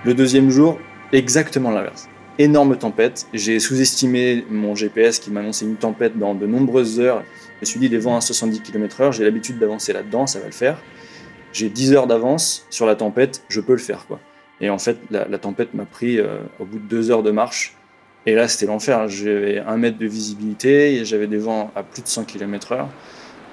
Le 0.03 0.13
deuxième 0.13 0.49
jour, 0.49 0.79
exactement 1.11 1.69
l'inverse. 1.71 2.09
Énorme 2.39 2.77
tempête. 2.77 3.27
J'ai 3.33 3.59
sous-estimé 3.59 4.45
mon 4.49 4.73
GPS 4.73 5.19
qui 5.19 5.31
m'annonçait 5.31 5.65
une 5.65 5.75
tempête 5.75 6.17
dans 6.17 6.33
de 6.33 6.47
nombreuses 6.47 6.99
heures. 6.99 7.23
Je 7.61 7.67
me 7.67 7.69
suis 7.69 7.79
dit 7.79 7.89
des 7.89 7.99
vents 7.99 8.17
à 8.17 8.21
70 8.21 8.61
km/h, 8.61 9.11
j'ai 9.11 9.23
l'habitude 9.23 9.59
d'avancer 9.59 9.93
là-dedans, 9.93 10.25
ça 10.25 10.39
va 10.39 10.47
le 10.47 10.51
faire. 10.51 10.81
J'ai 11.53 11.69
10 11.69 11.93
heures 11.93 12.07
d'avance 12.07 12.65
sur 12.71 12.87
la 12.87 12.95
tempête, 12.95 13.43
je 13.49 13.61
peux 13.61 13.73
le 13.73 13.77
faire 13.77 14.07
quoi. 14.07 14.19
Et 14.61 14.71
en 14.71 14.79
fait, 14.79 14.97
la, 15.11 15.37
tempête 15.37 15.75
m'a 15.75 15.85
pris 15.85 16.17
euh, 16.17 16.39
au 16.59 16.65
bout 16.65 16.79
de 16.79 16.87
deux 16.87 17.11
heures 17.11 17.21
de 17.21 17.29
marche. 17.29 17.75
Et 18.25 18.33
là, 18.33 18.47
c'était 18.47 18.65
l'enfer. 18.65 19.07
J'avais 19.07 19.59
un 19.59 19.77
mètre 19.77 19.99
de 19.99 20.07
visibilité, 20.07 21.05
j'avais 21.05 21.27
des 21.27 21.37
vents 21.37 21.71
à 21.75 21.83
plus 21.83 22.01
de 22.01 22.07
100 22.07 22.23
km/h. 22.23 22.87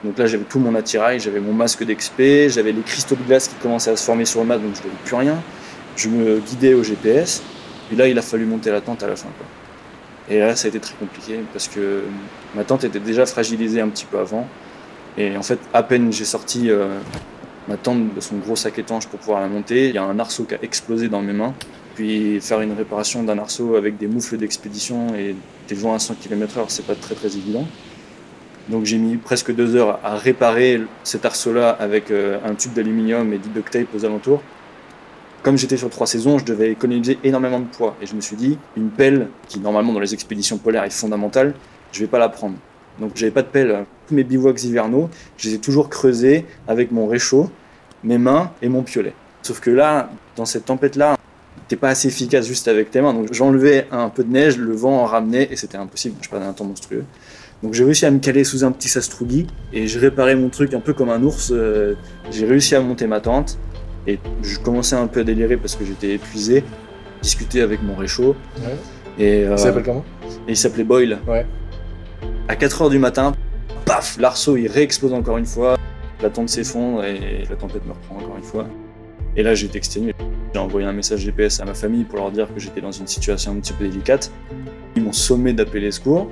Donc 0.05 0.17
là, 0.17 0.27
j'avais 0.27 0.45
tout 0.45 0.59
mon 0.59 0.75
attirail, 0.75 1.21
j'avais 1.21 1.41
mon 1.41 1.53
masque 1.53 1.85
d'expé, 1.85 2.49
j'avais 2.49 2.73
les 2.73 2.83
cristaux 2.83 3.15
de 3.15 3.23
glace 3.25 3.49
qui 3.49 3.57
commençaient 3.57 3.91
à 3.91 3.97
se 3.97 4.05
former 4.05 4.25
sur 4.25 4.41
le 4.41 4.47
mat, 4.47 4.59
donc 4.59 4.75
je 4.75 4.79
ne 4.79 4.83
voyais 4.85 4.99
plus 5.05 5.17
rien. 5.17 5.43
Je 5.97 6.09
me 6.09 6.39
guidais 6.39 6.73
au 6.73 6.83
GPS. 6.83 7.43
Et 7.93 7.97
là, 7.97 8.09
il 8.09 8.19
a 8.19 8.23
fallu 8.23 8.47
monter 8.47 8.71
la 8.71 8.81
tente 8.81 9.03
à 9.03 9.07
la 9.07 9.17
fin. 9.17 9.29
Et 10.31 10.39
là, 10.39 10.55
ça 10.57 10.67
a 10.67 10.69
été 10.69 10.81
très 10.81 10.95
compliqué 10.95 11.41
parce 11.53 11.69
que 11.69 12.03
ma 12.55 12.65
tente 12.65 12.85
était 12.85 13.01
déjà 13.01 13.25
fragilisée 13.25 13.81
un 13.81 13.89
petit 13.89 14.05
peu 14.05 14.19
avant. 14.19 14.47
Et 15.17 15.37
en 15.37 15.43
fait, 15.43 15.59
à 15.73 15.83
peine 15.83 16.13
j'ai 16.13 16.25
sorti 16.25 16.71
euh, 16.71 16.99
ma 17.67 17.77
tente 17.77 18.15
de 18.15 18.21
son 18.21 18.37
gros 18.37 18.57
sac 18.57 18.79
étanche 18.79 19.07
pour 19.07 19.19
pouvoir 19.19 19.41
la 19.41 19.49
monter, 19.49 19.89
il 19.89 19.95
y 19.95 19.99
a 19.99 20.05
un 20.05 20.19
arceau 20.19 20.45
qui 20.45 20.55
a 20.55 20.59
explosé 20.63 21.09
dans 21.09 21.23
mes 21.23 21.33
mains. 21.33 21.55
Puis 21.95 22.41
faire 22.41 22.61
une 22.61 22.75
réparation 22.75 23.25
d'un 23.25 23.39
arceau 23.39 23.75
avec 23.75 23.97
des 23.97 24.07
moufles 24.07 24.37
d'expédition 24.37 25.15
et 25.17 25.35
des 25.67 25.75
vents 25.75 25.95
à 25.95 25.99
100 25.99 26.15
km/h, 26.15 26.65
c'est 26.69 26.87
pas 26.87 26.95
très 26.95 27.15
très 27.15 27.29
évident. 27.29 27.67
Donc 28.69 28.85
j'ai 28.85 28.99
mis 28.99 29.17
presque 29.17 29.53
deux 29.55 29.77
heures 29.77 29.99
à 30.05 30.17
réparer 30.17 30.83
cet 31.03 31.25
arceau-là 31.25 31.71
avec 31.71 32.11
euh, 32.11 32.39
un 32.45 32.55
tube 32.55 32.75
d'aluminium 32.75 33.33
et 33.33 33.39
du 33.39 33.49
duct 33.49 33.71
tape 33.71 33.95
aux 33.97 34.05
alentours 34.05 34.43
comme 35.43 35.57
j'étais 35.57 35.77
sur 35.77 35.91
trois 35.91 36.07
saisons, 36.07 36.39
je 36.39 36.45
devais 36.45 36.71
économiser 36.71 37.19
énormément 37.25 37.61
de 37.61 37.67
poids. 37.67 37.97
Et 38.03 38.07
je 38.07 38.15
me 38.15 38.21
suis 38.21 38.37
dit, 38.37 38.59
une 38.77 38.91
pelle, 38.91 39.29
qui 39.49 39.61
normalement 39.61 39.93
dans 39.93 40.01
les 40.01 40.15
expéditions 40.15 40.59
polaires 40.59 40.85
est 40.85 40.91
fondamentale, 40.91 41.55
je 41.93 42.01
vais 42.01 42.07
pas 42.07 42.19
la 42.19 42.29
prendre. 42.29 42.57
Donc 43.01 43.13
j'avais 43.15 43.31
pas 43.31 43.43
de 43.43 43.49
pelle. 43.49 43.85
Tous 44.09 44.15
mes 44.15 44.25
bivouacs 44.25 44.63
hivernaux, 44.65 45.09
je 45.37 45.49
les 45.49 45.55
ai 45.55 45.59
toujours 45.59 45.89
creusés 45.89 46.47
avec 46.67 46.91
mon 46.91 47.07
réchaud, 47.07 47.51
mes 48.03 48.19
mains 48.19 48.51
et 48.63 48.69
mon 48.69 48.83
piolet. 48.83 49.15
Sauf 49.43 49.61
que 49.61 49.71
là, 49.71 50.11
dans 50.37 50.45
cette 50.45 50.65
tempête-là, 50.65 51.17
t'es 51.69 51.77
pas 51.77 51.91
assez 51.91 52.09
efficace 52.09 52.47
juste 52.47 52.69
avec 52.69 52.91
tes 52.91 53.01
mains. 53.01 53.15
Donc 53.15 53.33
j'enlevais 53.33 53.87
un 53.93 54.09
peu 54.09 54.25
de 54.25 54.33
neige, 54.33 54.57
le 54.57 54.75
vent 54.75 55.03
en 55.03 55.05
ramenait 55.05 55.49
et 55.51 55.57
c'était 55.57 55.77
impossible. 55.77 56.17
Je 56.21 56.29
perdais 56.29 56.47
un 56.47 56.53
temps 56.53 56.65
monstrueux. 56.65 57.05
Donc 57.63 57.75
j'ai 57.75 57.85
réussi 57.85 58.07
à 58.07 58.11
me 58.11 58.19
caler 58.19 58.45
sous 58.45 58.65
un 58.65 58.71
petit 58.71 58.89
sastrugi 58.89 59.47
et 59.73 59.89
je 59.89 59.99
réparais 59.99 60.37
mon 60.37 60.49
truc 60.49 60.75
un 60.75 60.81
peu 60.81 60.93
comme 60.93 61.11
un 61.11 61.23
ours. 61.23 61.51
Euh, 61.53 61.95
j'ai 62.31 62.47
réussi 62.47 62.75
à 62.75 62.81
monter 62.81 63.07
ma 63.07 63.21
tente. 63.21 63.59
Et 64.09 64.19
je 64.43 64.59
commençais 64.59 64.97
un 64.97 65.07
peu 65.07 65.21
à 65.21 65.25
délirer 65.25 65.59
parce 65.59 65.77
que 65.77 65.85
j'étais 65.85 66.15
épuisé. 66.15 66.65
Discuter 67.21 67.61
avec 67.61 67.83
mon 67.83 67.95
réchaud. 67.95 68.35
Ouais. 68.59 68.77
Et, 69.19 69.45
euh, 69.45 69.53
Il 69.53 69.59
s'appelle 69.59 69.83
comment? 69.83 70.05
et 70.47 70.53
il 70.53 70.57
s'appelait 70.57 70.85
Boyle. 70.85 71.19
Ouais. 71.29 71.45
À 72.49 72.55
4h 72.55 72.89
du 72.91 72.99
matin, 72.99 73.33
paf, 73.85 74.17
l'arceau 74.19 74.57
il 74.57 74.69
réexplose 74.69 75.13
encore 75.13 75.37
une 75.37 75.45
fois. 75.47 75.77
La 76.23 76.31
tente 76.31 76.49
s'effondre 76.49 77.05
et 77.05 77.45
la 77.49 77.57
tempête 77.57 77.85
me 77.87 77.93
reprend 77.93 78.17
encore 78.17 78.37
une 78.39 78.43
fois. 78.43 78.67
Et 79.37 79.43
là 79.43 79.55
j'étais 79.55 79.77
exténué. 79.77 80.15
J'ai 80.55 80.59
envoyé 80.61 80.87
un 80.87 80.93
message 80.93 81.21
GPS 81.21 81.61
à 81.61 81.67
ma 81.67 81.75
famille 81.75 82.05
pour 82.05 82.19
leur 82.19 82.31
dire 82.31 82.49
que 82.53 82.59
j'étais 82.59 82.81
dans 82.81 82.93
une 82.93 83.07
situation 83.07 83.53
un 83.53 83.57
petit 83.57 83.75
peu 83.75 83.85
délicate. 83.87 84.33
Ils 84.97 85.03
m'ont 85.03 85.13
sommé 85.13 85.53
d'appeler 85.53 85.81
les 85.81 85.93
secours. 85.93 86.31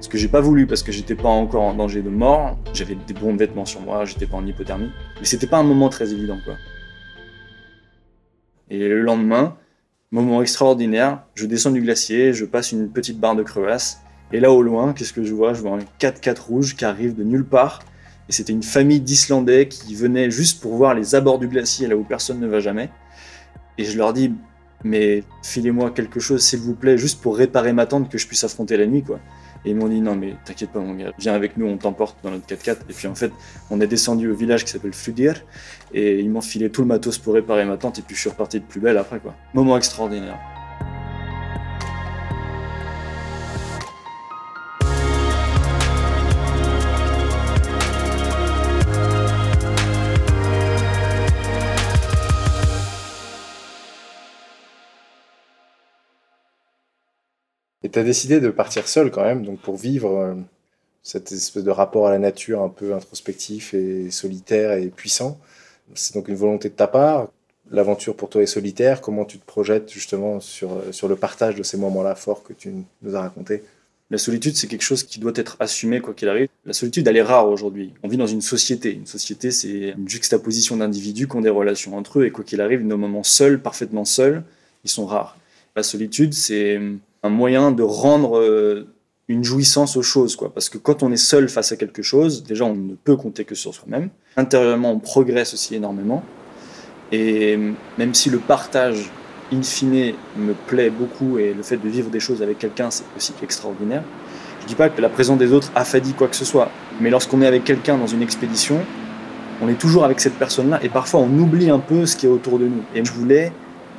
Ce 0.00 0.08
que 0.08 0.16
j'ai 0.16 0.28
pas 0.28 0.40
voulu 0.40 0.66
parce 0.68 0.84
que 0.84 0.92
j'étais 0.92 1.16
pas 1.16 1.28
encore 1.28 1.62
en 1.62 1.74
danger 1.74 2.02
de 2.02 2.08
mort. 2.08 2.56
J'avais 2.72 2.94
des 2.94 3.14
bons 3.14 3.34
vêtements 3.34 3.66
sur 3.66 3.80
moi, 3.80 4.04
j'étais 4.04 4.26
pas 4.26 4.36
en 4.36 4.46
hypothermie. 4.46 4.90
Mais 5.18 5.26
c'était 5.26 5.48
pas 5.48 5.58
un 5.58 5.64
moment 5.64 5.88
très 5.88 6.12
évident 6.12 6.38
quoi. 6.44 6.54
Et 8.70 8.88
le 8.88 9.02
lendemain, 9.02 9.56
moment 10.12 10.42
extraordinaire, 10.42 11.24
je 11.34 11.46
descends 11.46 11.72
du 11.72 11.80
glacier, 11.80 12.32
je 12.32 12.44
passe 12.44 12.72
une 12.72 12.88
petite 12.88 13.18
barre 13.18 13.36
de 13.36 13.42
crevasse. 13.42 14.00
Et 14.32 14.40
là 14.40 14.52
au 14.52 14.62
loin, 14.62 14.92
qu'est-ce 14.92 15.12
que 15.12 15.24
je 15.24 15.34
vois? 15.34 15.54
Je 15.54 15.60
vois 15.60 15.72
un 15.72 15.84
4x4 15.98 16.40
rouge 16.40 16.76
qui 16.76 16.84
arrive 16.84 17.14
de 17.14 17.24
nulle 17.24 17.44
part. 17.44 17.80
Et 18.28 18.32
c'était 18.32 18.52
une 18.52 18.62
famille 18.62 19.00
d'Islandais 19.00 19.66
qui 19.66 19.94
venait 19.96 20.30
juste 20.30 20.62
pour 20.62 20.76
voir 20.76 20.94
les 20.94 21.16
abords 21.16 21.40
du 21.40 21.48
glacier, 21.48 21.88
là 21.88 21.96
où 21.96 22.04
personne 22.04 22.38
ne 22.38 22.46
va 22.46 22.60
jamais. 22.60 22.90
Et 23.76 23.82
je 23.82 23.98
leur 23.98 24.12
dis, 24.12 24.32
mais 24.84 25.24
filez-moi 25.42 25.90
quelque 25.90 26.20
chose, 26.20 26.42
s'il 26.42 26.60
vous 26.60 26.74
plaît, 26.74 26.96
juste 26.96 27.20
pour 27.20 27.36
réparer 27.36 27.72
ma 27.72 27.86
tente, 27.86 28.08
que 28.08 28.18
je 28.18 28.28
puisse 28.28 28.44
affronter 28.44 28.76
la 28.76 28.86
nuit, 28.86 29.02
quoi. 29.02 29.18
Et 29.64 29.70
ils 29.70 29.76
m'ont 29.76 29.88
dit, 29.88 30.00
non, 30.00 30.14
mais 30.16 30.36
t'inquiète 30.44 30.70
pas, 30.70 30.80
mon 30.80 30.94
gars, 30.94 31.12
viens 31.18 31.34
avec 31.34 31.56
nous, 31.56 31.66
on 31.66 31.76
t'emporte 31.76 32.16
dans 32.22 32.30
notre 32.30 32.46
4x4. 32.46 32.76
Et 32.88 32.92
puis 32.92 33.08
en 33.08 33.14
fait, 33.14 33.32
on 33.70 33.80
est 33.80 33.86
descendu 33.86 34.30
au 34.30 34.34
village 34.34 34.64
qui 34.64 34.70
s'appelle 34.70 34.92
Fludir, 34.92 35.44
et 35.92 36.20
ils 36.20 36.30
m'ont 36.30 36.40
filé 36.40 36.70
tout 36.70 36.82
le 36.82 36.88
matos 36.88 37.18
pour 37.18 37.34
réparer 37.34 37.64
ma 37.64 37.76
tente, 37.76 37.98
et 37.98 38.02
puis 38.02 38.16
je 38.16 38.20
suis 38.20 38.30
reparti 38.30 38.60
de 38.60 38.64
plus 38.64 38.80
belle 38.80 38.98
après, 38.98 39.18
quoi. 39.18 39.34
Moment 39.54 39.76
extraordinaire. 39.76 40.38
Et 57.90 57.92
tu 57.92 57.98
as 57.98 58.04
décidé 58.04 58.38
de 58.38 58.50
partir 58.50 58.86
seul 58.86 59.10
quand 59.10 59.24
même, 59.24 59.44
donc 59.44 59.58
pour 59.58 59.76
vivre 59.76 60.16
euh, 60.16 60.34
cette 61.02 61.32
espèce 61.32 61.64
de 61.64 61.70
rapport 61.72 62.06
à 62.06 62.12
la 62.12 62.20
nature 62.20 62.62
un 62.62 62.68
peu 62.68 62.94
introspectif 62.94 63.74
et 63.74 64.12
solitaire 64.12 64.70
et 64.74 64.86
puissant. 64.90 65.40
C'est 65.96 66.14
donc 66.14 66.28
une 66.28 66.36
volonté 66.36 66.68
de 66.68 66.74
ta 66.74 66.86
part. 66.86 67.26
L'aventure 67.68 68.14
pour 68.14 68.28
toi 68.28 68.42
est 68.42 68.46
solitaire. 68.46 69.00
Comment 69.00 69.24
tu 69.24 69.40
te 69.40 69.44
projettes 69.44 69.92
justement 69.92 70.38
sur, 70.38 70.70
euh, 70.70 70.92
sur 70.92 71.08
le 71.08 71.16
partage 71.16 71.56
de 71.56 71.64
ces 71.64 71.78
moments-là 71.78 72.14
forts 72.14 72.44
que 72.44 72.52
tu 72.52 72.72
nous 73.02 73.16
as 73.16 73.22
racontés? 73.22 73.64
La 74.08 74.18
solitude, 74.18 74.56
c'est 74.56 74.68
quelque 74.68 74.82
chose 74.82 75.02
qui 75.02 75.18
doit 75.18 75.32
être 75.34 75.56
assumé 75.58 76.00
quoi 76.00 76.14
qu'il 76.14 76.28
arrive. 76.28 76.46
La 76.66 76.72
solitude, 76.72 77.08
elle 77.08 77.16
est 77.16 77.22
rare 77.22 77.48
aujourd'hui. 77.48 77.92
On 78.04 78.08
vit 78.08 78.16
dans 78.16 78.28
une 78.28 78.40
société. 78.40 78.92
Une 78.92 79.06
société, 79.06 79.50
c'est 79.50 79.94
une 79.98 80.08
juxtaposition 80.08 80.76
d'individus 80.76 81.26
qui 81.26 81.34
ont 81.34 81.40
des 81.40 81.50
relations 81.50 81.96
entre 81.96 82.20
eux, 82.20 82.26
et 82.26 82.30
quoi 82.30 82.44
qu'il 82.44 82.60
arrive, 82.60 82.84
nos 82.84 82.96
moments 82.96 83.24
seuls, 83.24 83.60
parfaitement 83.60 84.04
seuls, 84.04 84.44
ils 84.84 84.90
sont 84.90 85.06
rares. 85.06 85.36
La 85.74 85.82
solitude, 85.82 86.34
c'est 86.34 86.80
un 87.22 87.28
moyen 87.28 87.72
de 87.72 87.82
rendre 87.82 88.38
euh, 88.38 88.86
une 89.28 89.44
jouissance 89.44 89.96
aux 89.96 90.02
choses, 90.02 90.36
quoi. 90.36 90.52
Parce 90.52 90.68
que 90.68 90.78
quand 90.78 91.02
on 91.02 91.12
est 91.12 91.16
seul 91.16 91.48
face 91.48 91.72
à 91.72 91.76
quelque 91.76 92.02
chose, 92.02 92.42
déjà, 92.42 92.64
on 92.64 92.74
ne 92.74 92.94
peut 92.94 93.16
compter 93.16 93.44
que 93.44 93.54
sur 93.54 93.74
soi-même. 93.74 94.10
Intérieurement, 94.36 94.92
on 94.92 94.98
progresse 94.98 95.54
aussi 95.54 95.74
énormément. 95.74 96.22
Et 97.12 97.58
même 97.98 98.14
si 98.14 98.30
le 98.30 98.38
partage, 98.38 99.10
in 99.52 99.62
fine, 99.62 100.14
me 100.36 100.52
plaît 100.66 100.90
beaucoup 100.90 101.38
et 101.38 101.54
le 101.54 101.62
fait 101.62 101.76
de 101.76 101.88
vivre 101.88 102.10
des 102.10 102.20
choses 102.20 102.42
avec 102.42 102.58
quelqu'un, 102.58 102.90
c'est 102.90 103.04
aussi 103.16 103.32
extraordinaire. 103.42 104.02
Je 104.62 104.66
dis 104.66 104.74
pas 104.74 104.88
que 104.88 105.00
la 105.00 105.08
présence 105.08 105.38
des 105.38 105.52
autres 105.52 105.70
affadit 105.74 106.12
quoi 106.12 106.28
que 106.28 106.36
ce 106.36 106.44
soit, 106.44 106.70
mais 107.00 107.10
lorsqu'on 107.10 107.42
est 107.42 107.46
avec 107.46 107.64
quelqu'un 107.64 107.98
dans 107.98 108.06
une 108.06 108.22
expédition, 108.22 108.78
on 109.62 109.68
est 109.68 109.78
toujours 109.78 110.04
avec 110.04 110.20
cette 110.20 110.34
personne-là 110.34 110.80
et 110.82 110.88
parfois 110.88 111.20
on 111.20 111.38
oublie 111.38 111.70
un 111.70 111.78
peu 111.78 112.06
ce 112.06 112.16
qui 112.16 112.26
est 112.26 112.28
autour 112.28 112.58
de 112.58 112.66
nous. 112.66 112.82
Et 112.94 113.04
je 113.04 113.12
voulais 113.12 113.52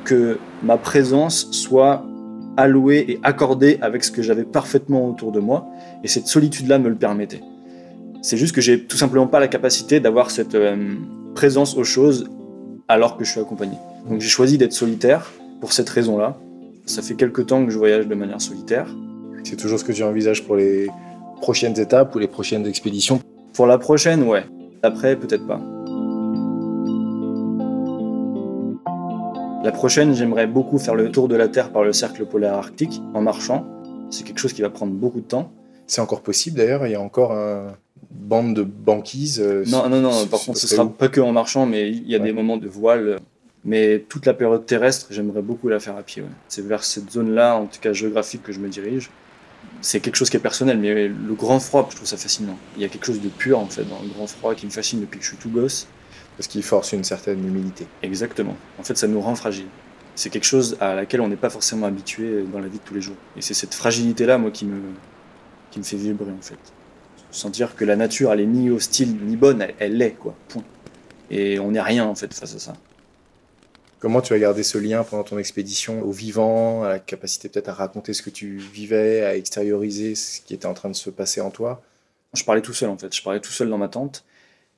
que 0.04 0.38
ma 0.62 0.76
présence 0.76 1.50
soit 1.50 2.04
allouée 2.56 3.04
et 3.08 3.20
accordée 3.22 3.78
avec 3.80 4.04
ce 4.04 4.10
que 4.10 4.22
j'avais 4.22 4.44
parfaitement 4.44 5.08
autour 5.08 5.32
de 5.32 5.40
moi, 5.40 5.68
et 6.04 6.08
cette 6.08 6.26
solitude-là 6.26 6.78
me 6.78 6.88
le 6.88 6.96
permettait. 6.96 7.40
C'est 8.22 8.36
juste 8.36 8.54
que 8.54 8.60
j'ai 8.60 8.84
tout 8.84 8.96
simplement 8.96 9.26
pas 9.26 9.40
la 9.40 9.48
capacité 9.48 9.98
d'avoir 9.98 10.30
cette 10.30 10.54
euh, 10.54 10.94
présence 11.34 11.76
aux 11.76 11.84
choses 11.84 12.30
alors 12.88 13.16
que 13.16 13.24
je 13.24 13.30
suis 13.30 13.40
accompagné. 13.40 13.76
Donc 14.08 14.20
j'ai 14.20 14.28
choisi 14.28 14.58
d'être 14.58 14.72
solitaire 14.72 15.32
pour 15.60 15.72
cette 15.72 15.88
raison-là. 15.88 16.36
Ça 16.86 17.02
fait 17.02 17.14
quelques 17.14 17.46
temps 17.46 17.64
que 17.64 17.70
je 17.70 17.78
voyage 17.78 18.06
de 18.06 18.14
manière 18.14 18.40
solitaire. 18.40 18.86
C'est 19.44 19.56
toujours 19.56 19.78
ce 19.78 19.84
que 19.84 19.92
tu 19.92 20.02
envisages 20.02 20.44
pour 20.44 20.56
les 20.56 20.88
prochaines 21.40 21.78
étapes 21.78 22.14
ou 22.14 22.18
les 22.18 22.28
prochaines 22.28 22.66
expéditions? 22.66 23.20
Pour 23.52 23.66
la 23.66 23.78
prochaine, 23.78 24.22
ouais. 24.22 24.44
Après, 24.82 25.16
peut-être 25.16 25.46
pas. 25.46 25.60
La 29.64 29.70
prochaine, 29.72 30.14
j'aimerais 30.14 30.46
beaucoup 30.46 30.78
faire 30.78 30.94
le 30.94 31.10
tour 31.10 31.28
de 31.28 31.36
la 31.36 31.48
Terre 31.48 31.70
par 31.70 31.84
le 31.84 31.92
cercle 31.92 32.24
polaire 32.26 32.54
arctique 32.54 33.00
en 33.14 33.20
marchant. 33.22 33.64
C'est 34.10 34.24
quelque 34.24 34.38
chose 34.38 34.52
qui 34.52 34.62
va 34.62 34.70
prendre 34.70 34.92
beaucoup 34.92 35.20
de 35.20 35.26
temps. 35.26 35.52
C'est 35.86 36.00
encore 36.00 36.22
possible 36.22 36.56
d'ailleurs, 36.56 36.86
il 36.86 36.92
y 36.92 36.94
a 36.94 37.00
encore 37.00 37.32
une 37.32 37.72
bande 38.10 38.54
de 38.54 38.62
banquises. 38.62 39.40
euh, 39.40 39.64
Non, 39.68 39.88
non, 39.88 40.00
non, 40.00 40.26
par 40.26 40.40
contre, 40.40 40.58
ce 40.58 40.66
sera 40.66 40.88
pas 40.88 41.08
que 41.08 41.20
en 41.20 41.32
marchant, 41.32 41.66
mais 41.66 41.90
il 41.90 42.08
y 42.08 42.14
a 42.14 42.18
Ouais. 42.18 42.24
des 42.24 42.32
moments 42.32 42.56
de 42.56 42.68
voile. 42.68 43.18
Mais 43.64 44.04
toute 44.08 44.26
la 44.26 44.34
période 44.34 44.66
terrestre, 44.66 45.06
j'aimerais 45.10 45.42
beaucoup 45.42 45.68
la 45.68 45.78
faire 45.78 45.96
à 45.96 46.02
pied. 46.02 46.22
ouais. 46.22 46.28
C'est 46.48 46.66
vers 46.66 46.82
cette 46.82 47.12
zone-là, 47.12 47.56
en 47.56 47.66
tout 47.66 47.78
cas 47.80 47.92
géographique, 47.92 48.42
que 48.42 48.52
je 48.52 48.58
me 48.58 48.68
dirige. 48.68 49.10
C'est 49.80 50.00
quelque 50.00 50.16
chose 50.16 50.30
qui 50.30 50.36
est 50.36 50.40
personnel, 50.40 50.78
mais 50.78 51.06
le 51.06 51.34
grand 51.34 51.60
froid, 51.60 51.86
je 51.90 51.94
trouve 51.96 52.08
ça 52.08 52.16
fascinant. 52.16 52.56
Il 52.76 52.82
y 52.82 52.84
a 52.84 52.88
quelque 52.88 53.06
chose 53.06 53.20
de 53.20 53.28
pur, 53.28 53.60
en 53.60 53.66
fait, 53.66 53.84
dans 53.84 54.00
le 54.02 54.08
grand 54.08 54.26
froid 54.26 54.54
qui 54.56 54.66
me 54.66 54.72
fascine 54.72 55.00
depuis 55.00 55.18
que 55.18 55.24
je 55.24 55.30
suis 55.30 55.38
tout 55.38 55.50
gosse. 55.50 55.86
Parce 56.36 56.48
qu'il 56.48 56.62
force 56.62 56.92
une 56.92 57.04
certaine 57.04 57.46
humilité. 57.46 57.86
Exactement. 58.02 58.56
En 58.78 58.82
fait, 58.82 58.96
ça 58.96 59.06
nous 59.06 59.20
rend 59.20 59.34
fragiles. 59.34 59.68
C'est 60.14 60.30
quelque 60.30 60.44
chose 60.44 60.76
à 60.80 60.94
laquelle 60.94 61.20
on 61.20 61.28
n'est 61.28 61.36
pas 61.36 61.50
forcément 61.50 61.86
habitué 61.86 62.42
dans 62.52 62.58
la 62.58 62.68
vie 62.68 62.78
de 62.78 62.84
tous 62.84 62.94
les 62.94 63.00
jours. 63.00 63.16
Et 63.36 63.42
c'est 63.42 63.54
cette 63.54 63.74
fragilité-là, 63.74 64.38
moi, 64.38 64.50
qui 64.50 64.64
me, 64.66 64.80
qui 65.70 65.78
me 65.78 65.84
fait 65.84 65.96
vibrer, 65.96 66.30
en 66.30 66.42
fait. 66.42 66.58
Sentir 67.30 67.74
que 67.76 67.84
la 67.84 67.96
nature, 67.96 68.32
elle 68.32 68.40
est 68.40 68.46
ni 68.46 68.70
hostile 68.70 69.16
ni 69.24 69.36
bonne, 69.36 69.62
elle, 69.62 69.74
elle 69.78 69.96
l'est, 69.96 70.12
quoi. 70.12 70.34
Point. 70.48 70.64
Et 71.30 71.58
on 71.58 71.70
n'est 71.70 71.80
rien, 71.80 72.04
en 72.04 72.14
fait, 72.14 72.32
face 72.34 72.54
à 72.54 72.58
ça. 72.58 72.74
Comment 74.00 74.20
tu 74.20 74.34
as 74.34 74.38
gardé 74.38 74.64
ce 74.64 74.78
lien 74.78 75.04
pendant 75.04 75.22
ton 75.22 75.38
expédition 75.38 76.02
au 76.02 76.10
vivant, 76.10 76.82
à 76.82 76.88
la 76.88 76.98
capacité 76.98 77.48
peut-être 77.48 77.68
à 77.68 77.74
raconter 77.74 78.12
ce 78.12 78.22
que 78.22 78.30
tu 78.30 78.56
vivais, 78.56 79.24
à 79.24 79.36
extérioriser 79.36 80.14
ce 80.14 80.40
qui 80.40 80.54
était 80.54 80.66
en 80.66 80.74
train 80.74 80.90
de 80.90 80.96
se 80.96 81.08
passer 81.08 81.40
en 81.40 81.50
toi? 81.50 81.82
Je 82.34 82.44
parlais 82.44 82.62
tout 82.62 82.74
seul, 82.74 82.90
en 82.90 82.98
fait. 82.98 83.14
Je 83.14 83.22
parlais 83.22 83.40
tout 83.40 83.52
seul 83.52 83.70
dans 83.70 83.78
ma 83.78 83.88
tente. 83.88 84.24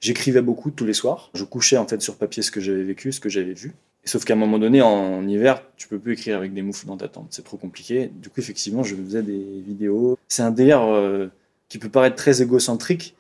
J'écrivais 0.05 0.43
beaucoup 0.43 0.71
tous 0.71 0.85
les 0.85 0.93
soirs. 0.93 1.31
Je 1.33 1.45
couchais, 1.45 1.79
en 1.79 1.89
fait, 1.89 2.03
sur 2.03 2.17
papier 2.17 2.43
ce 2.43 2.51
que 2.51 2.61
j'avais 2.61 2.83
vécu, 2.83 3.11
ce 3.11 3.21
que 3.21 3.31
j'avais 3.31 3.55
vu. 3.55 3.73
Sauf 4.05 4.27
qu'à 4.27 4.35
un 4.35 4.37
moment 4.37 4.59
donné, 4.59 4.83
en 4.83 5.27
hiver, 5.27 5.63
tu 5.79 5.89
peux 5.89 5.99
plus 5.99 6.13
écrire 6.13 6.37
avec 6.37 6.53
des 6.53 6.61
moufles 6.61 6.85
dans 6.85 6.99
ta 6.99 7.09
tente. 7.09 7.29
C'est 7.31 7.43
trop 7.43 7.57
compliqué. 7.57 8.11
Du 8.21 8.29
coup, 8.29 8.39
effectivement, 8.39 8.83
je 8.83 8.97
faisais 8.97 9.23
des 9.23 9.63
vidéos. 9.67 10.19
C'est 10.29 10.43
un 10.43 10.51
délire 10.51 10.83
euh, 10.83 11.29
qui 11.71 11.79
peut 11.79 11.89
paraître 11.89 12.17
très 12.17 12.43
égocentrique, 12.43 13.17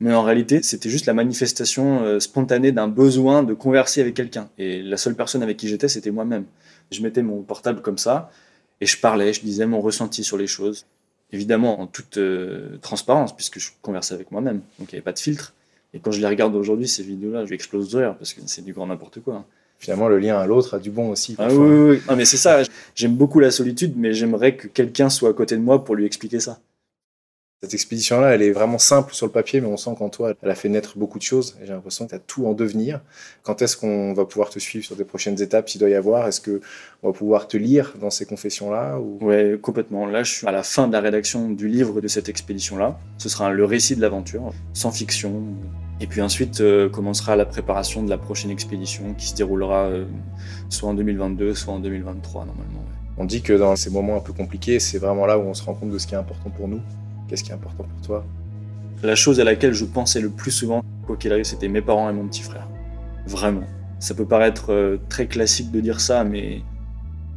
mais 0.00 0.12
en 0.12 0.24
réalité, 0.24 0.64
c'était 0.64 0.90
juste 0.90 1.06
la 1.06 1.14
manifestation 1.14 2.02
euh, 2.02 2.18
spontanée 2.18 2.72
d'un 2.72 2.88
besoin 2.88 3.44
de 3.44 3.54
converser 3.54 4.00
avec 4.00 4.14
quelqu'un. 4.14 4.48
Et 4.58 4.82
la 4.82 4.96
seule 4.96 5.14
personne 5.14 5.44
avec 5.44 5.56
qui 5.56 5.68
j'étais, 5.68 5.86
c'était 5.86 6.10
moi-même. 6.10 6.46
Je 6.90 7.02
mettais 7.02 7.22
mon 7.22 7.42
portable 7.42 7.82
comme 7.82 7.98
ça, 7.98 8.32
et 8.80 8.86
je 8.86 8.98
parlais, 8.98 9.32
je 9.32 9.42
disais 9.42 9.66
mon 9.66 9.80
ressenti 9.80 10.24
sur 10.24 10.38
les 10.38 10.48
choses. 10.48 10.86
Évidemment, 11.30 11.80
en 11.80 11.86
toute 11.86 12.18
euh, 12.18 12.78
transparence, 12.82 13.32
puisque 13.32 13.60
je 13.60 13.70
conversais 13.80 14.14
avec 14.14 14.32
moi-même. 14.32 14.60
Donc, 14.80 14.90
il 14.90 14.96
n'y 14.96 14.98
avait 14.98 15.02
pas 15.02 15.12
de 15.12 15.20
filtre. 15.20 15.52
Et 15.96 15.98
quand 15.98 16.10
je 16.10 16.20
les 16.20 16.26
regarde 16.26 16.54
aujourd'hui, 16.54 16.86
ces 16.86 17.02
vidéos-là, 17.02 17.46
je 17.46 17.54
explose 17.54 17.90
de 17.90 17.98
rire, 17.98 18.16
parce 18.18 18.34
que 18.34 18.42
c'est 18.44 18.62
du 18.62 18.74
grand 18.74 18.86
n'importe 18.86 19.20
quoi. 19.20 19.46
Finalement, 19.78 20.08
le 20.08 20.18
lien 20.18 20.38
à 20.38 20.46
l'autre 20.46 20.74
a 20.74 20.78
du 20.78 20.90
bon 20.90 21.10
aussi. 21.10 21.36
Ah 21.38 21.48
oui, 21.50 21.56
oui, 21.56 21.90
oui. 21.90 22.02
Non, 22.08 22.16
mais 22.16 22.26
c'est 22.26 22.36
ça. 22.36 22.62
J'aime 22.94 23.14
beaucoup 23.14 23.40
la 23.40 23.50
solitude, 23.50 23.94
mais 23.96 24.12
j'aimerais 24.12 24.56
que 24.56 24.68
quelqu'un 24.68 25.08
soit 25.08 25.30
à 25.30 25.32
côté 25.32 25.56
de 25.56 25.62
moi 25.62 25.82
pour 25.84 25.94
lui 25.94 26.04
expliquer 26.04 26.38
ça. 26.38 26.60
Cette 27.62 27.72
expédition-là, 27.72 28.34
elle 28.34 28.42
est 28.42 28.52
vraiment 28.52 28.76
simple 28.76 29.14
sur 29.14 29.24
le 29.24 29.32
papier, 29.32 29.62
mais 29.62 29.66
on 29.66 29.78
sent 29.78 29.92
qu'en 29.98 30.10
toi, 30.10 30.34
elle 30.42 30.50
a 30.50 30.54
fait 30.54 30.68
naître 30.68 30.98
beaucoup 30.98 31.18
de 31.18 31.22
choses. 31.22 31.56
J'ai 31.64 31.72
l'impression 31.72 32.04
que 32.04 32.10
tu 32.10 32.14
as 32.14 32.18
tout 32.18 32.46
en 32.46 32.52
devenir. 32.52 33.00
Quand 33.42 33.62
est-ce 33.62 33.78
qu'on 33.78 34.12
va 34.12 34.26
pouvoir 34.26 34.50
te 34.50 34.58
suivre 34.58 34.84
sur 34.84 34.94
des 34.94 35.04
prochaines 35.04 35.40
étapes, 35.40 35.70
s'il 35.70 35.80
doit 35.80 35.88
y 35.88 35.94
avoir? 35.94 36.28
Est-ce 36.28 36.42
qu'on 36.42 36.60
va 37.02 37.12
pouvoir 37.14 37.48
te 37.48 37.56
lire 37.56 37.94
dans 37.98 38.10
ces 38.10 38.26
confessions-là 38.26 38.98
ou... 39.00 39.18
Ouais, 39.24 39.58
complètement. 39.60 40.04
Là, 40.04 40.22
je 40.22 40.34
suis 40.34 40.46
à 40.46 40.52
la 40.52 40.62
fin 40.62 40.86
de 40.86 40.92
la 40.92 41.00
rédaction 41.00 41.48
du 41.48 41.66
livre 41.66 42.02
de 42.02 42.08
cette 42.08 42.28
expédition-là. 42.28 42.98
Ce 43.16 43.30
sera 43.30 43.50
le 43.50 43.64
récit 43.64 43.96
de 43.96 44.02
l'aventure, 44.02 44.52
sans 44.74 44.92
fiction. 44.92 45.42
Et 46.00 46.06
puis 46.06 46.20
ensuite 46.20 46.60
euh, 46.60 46.88
commencera 46.88 47.36
la 47.36 47.46
préparation 47.46 48.02
de 48.02 48.10
la 48.10 48.18
prochaine 48.18 48.50
expédition 48.50 49.14
qui 49.14 49.26
se 49.28 49.34
déroulera 49.34 49.84
euh, 49.84 50.04
soit 50.68 50.90
en 50.90 50.94
2022, 50.94 51.54
soit 51.54 51.72
en 51.72 51.78
2023 51.78 52.44
normalement. 52.44 52.84
On 53.16 53.24
dit 53.24 53.40
que 53.40 53.54
dans 53.54 53.76
ces 53.76 53.90
moments 53.90 54.16
un 54.16 54.20
peu 54.20 54.34
compliqués, 54.34 54.78
c'est 54.78 54.98
vraiment 54.98 55.24
là 55.24 55.38
où 55.38 55.42
on 55.42 55.54
se 55.54 55.62
rend 55.62 55.72
compte 55.72 55.90
de 55.90 55.98
ce 55.98 56.06
qui 56.06 56.14
est 56.14 56.18
important 56.18 56.50
pour 56.50 56.68
nous. 56.68 56.80
Qu'est-ce 57.28 57.42
qui 57.42 57.50
est 57.50 57.54
important 57.54 57.84
pour 57.84 58.06
toi? 58.06 58.24
La 59.02 59.14
chose 59.14 59.40
à 59.40 59.44
laquelle 59.44 59.72
je 59.72 59.86
pensais 59.86 60.20
le 60.20 60.28
plus 60.28 60.50
souvent, 60.50 60.82
quoi 61.06 61.16
qu'il 61.16 61.32
arrive, 61.32 61.44
c'était 61.44 61.68
mes 61.68 61.80
parents 61.80 62.10
et 62.10 62.12
mon 62.12 62.26
petit 62.26 62.42
frère. 62.42 62.68
Vraiment. 63.26 63.64
Ça 63.98 64.14
peut 64.14 64.26
paraître 64.26 64.70
euh, 64.70 64.98
très 65.08 65.26
classique 65.26 65.72
de 65.72 65.80
dire 65.80 66.00
ça, 66.00 66.24
mais 66.24 66.60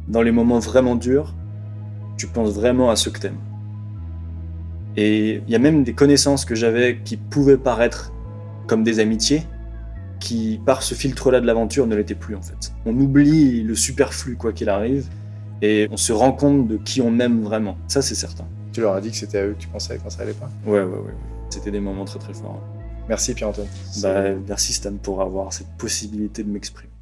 dans 0.06 0.20
les 0.20 0.32
moments 0.32 0.58
vraiment 0.58 0.96
durs, 0.96 1.34
tu 2.18 2.26
penses 2.26 2.52
vraiment 2.52 2.90
à 2.90 2.96
ceux 2.96 3.10
que 3.10 3.20
t'aimes. 3.20 3.40
Et 4.96 5.42
il 5.46 5.50
y 5.50 5.54
a 5.54 5.58
même 5.58 5.82
des 5.82 5.94
connaissances 5.94 6.44
que 6.44 6.54
j'avais 6.54 6.98
qui 7.02 7.16
pouvaient 7.16 7.56
paraître 7.56 8.12
comme 8.70 8.84
des 8.84 9.00
amitiés, 9.00 9.42
qui 10.20 10.60
par 10.64 10.84
ce 10.84 10.94
filtre-là 10.94 11.40
de 11.40 11.46
l'aventure 11.46 11.88
ne 11.88 11.96
l'étaient 11.96 12.14
plus 12.14 12.36
en 12.36 12.42
fait. 12.42 12.72
On 12.86 12.96
oublie 12.96 13.64
le 13.64 13.74
superflu 13.74 14.36
quoi 14.36 14.52
qu'il 14.52 14.68
arrive, 14.68 15.08
et 15.60 15.88
on 15.90 15.96
se 15.96 16.12
rend 16.12 16.30
compte 16.30 16.68
de 16.68 16.76
qui 16.76 17.02
on 17.02 17.18
aime 17.18 17.42
vraiment. 17.42 17.76
Ça 17.88 18.00
c'est 18.00 18.14
certain. 18.14 18.46
Tu 18.72 18.80
leur 18.80 18.94
as 18.94 19.00
dit 19.00 19.10
que 19.10 19.16
c'était 19.16 19.38
à 19.38 19.46
eux 19.46 19.54
que 19.54 19.62
tu 19.62 19.66
pensais 19.66 19.98
quand 20.00 20.08
ça 20.08 20.22
allait 20.22 20.34
pas 20.34 20.48
Ouais, 20.64 20.82
ouais, 20.82 20.84
ouais. 20.84 21.14
C'était 21.48 21.72
des 21.72 21.80
moments 21.80 22.04
très 22.04 22.20
très 22.20 22.32
forts. 22.32 22.62
Merci 23.08 23.34
Pierre-Antoine. 23.34 23.66
Bah, 24.02 24.34
merci 24.46 24.72
Stan 24.72 24.92
pour 25.02 25.20
avoir 25.20 25.52
cette 25.52 25.76
possibilité 25.76 26.44
de 26.44 26.48
m'exprimer. 26.48 26.92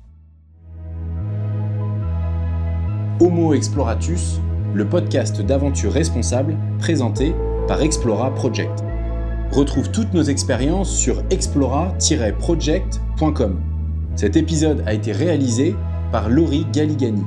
Homo 3.21 3.53
Exploratus, 3.53 4.41
le 4.73 4.89
podcast 4.89 5.43
d'aventure 5.43 5.93
responsable 5.93 6.57
présenté 6.79 7.35
par 7.67 7.83
Explora 7.83 8.35
Project. 8.35 8.88
Retrouve 9.53 9.91
toutes 9.91 10.15
nos 10.15 10.23
expériences 10.23 10.95
sur 10.95 11.23
explora-project.com. 11.31 13.61
Cet 14.15 14.37
épisode 14.37 14.85
a 14.87 14.95
été 14.95 15.11
réalisé 15.13 15.75
par 16.13 16.29
Laurie 16.29 16.67
Galigani. 16.73 17.25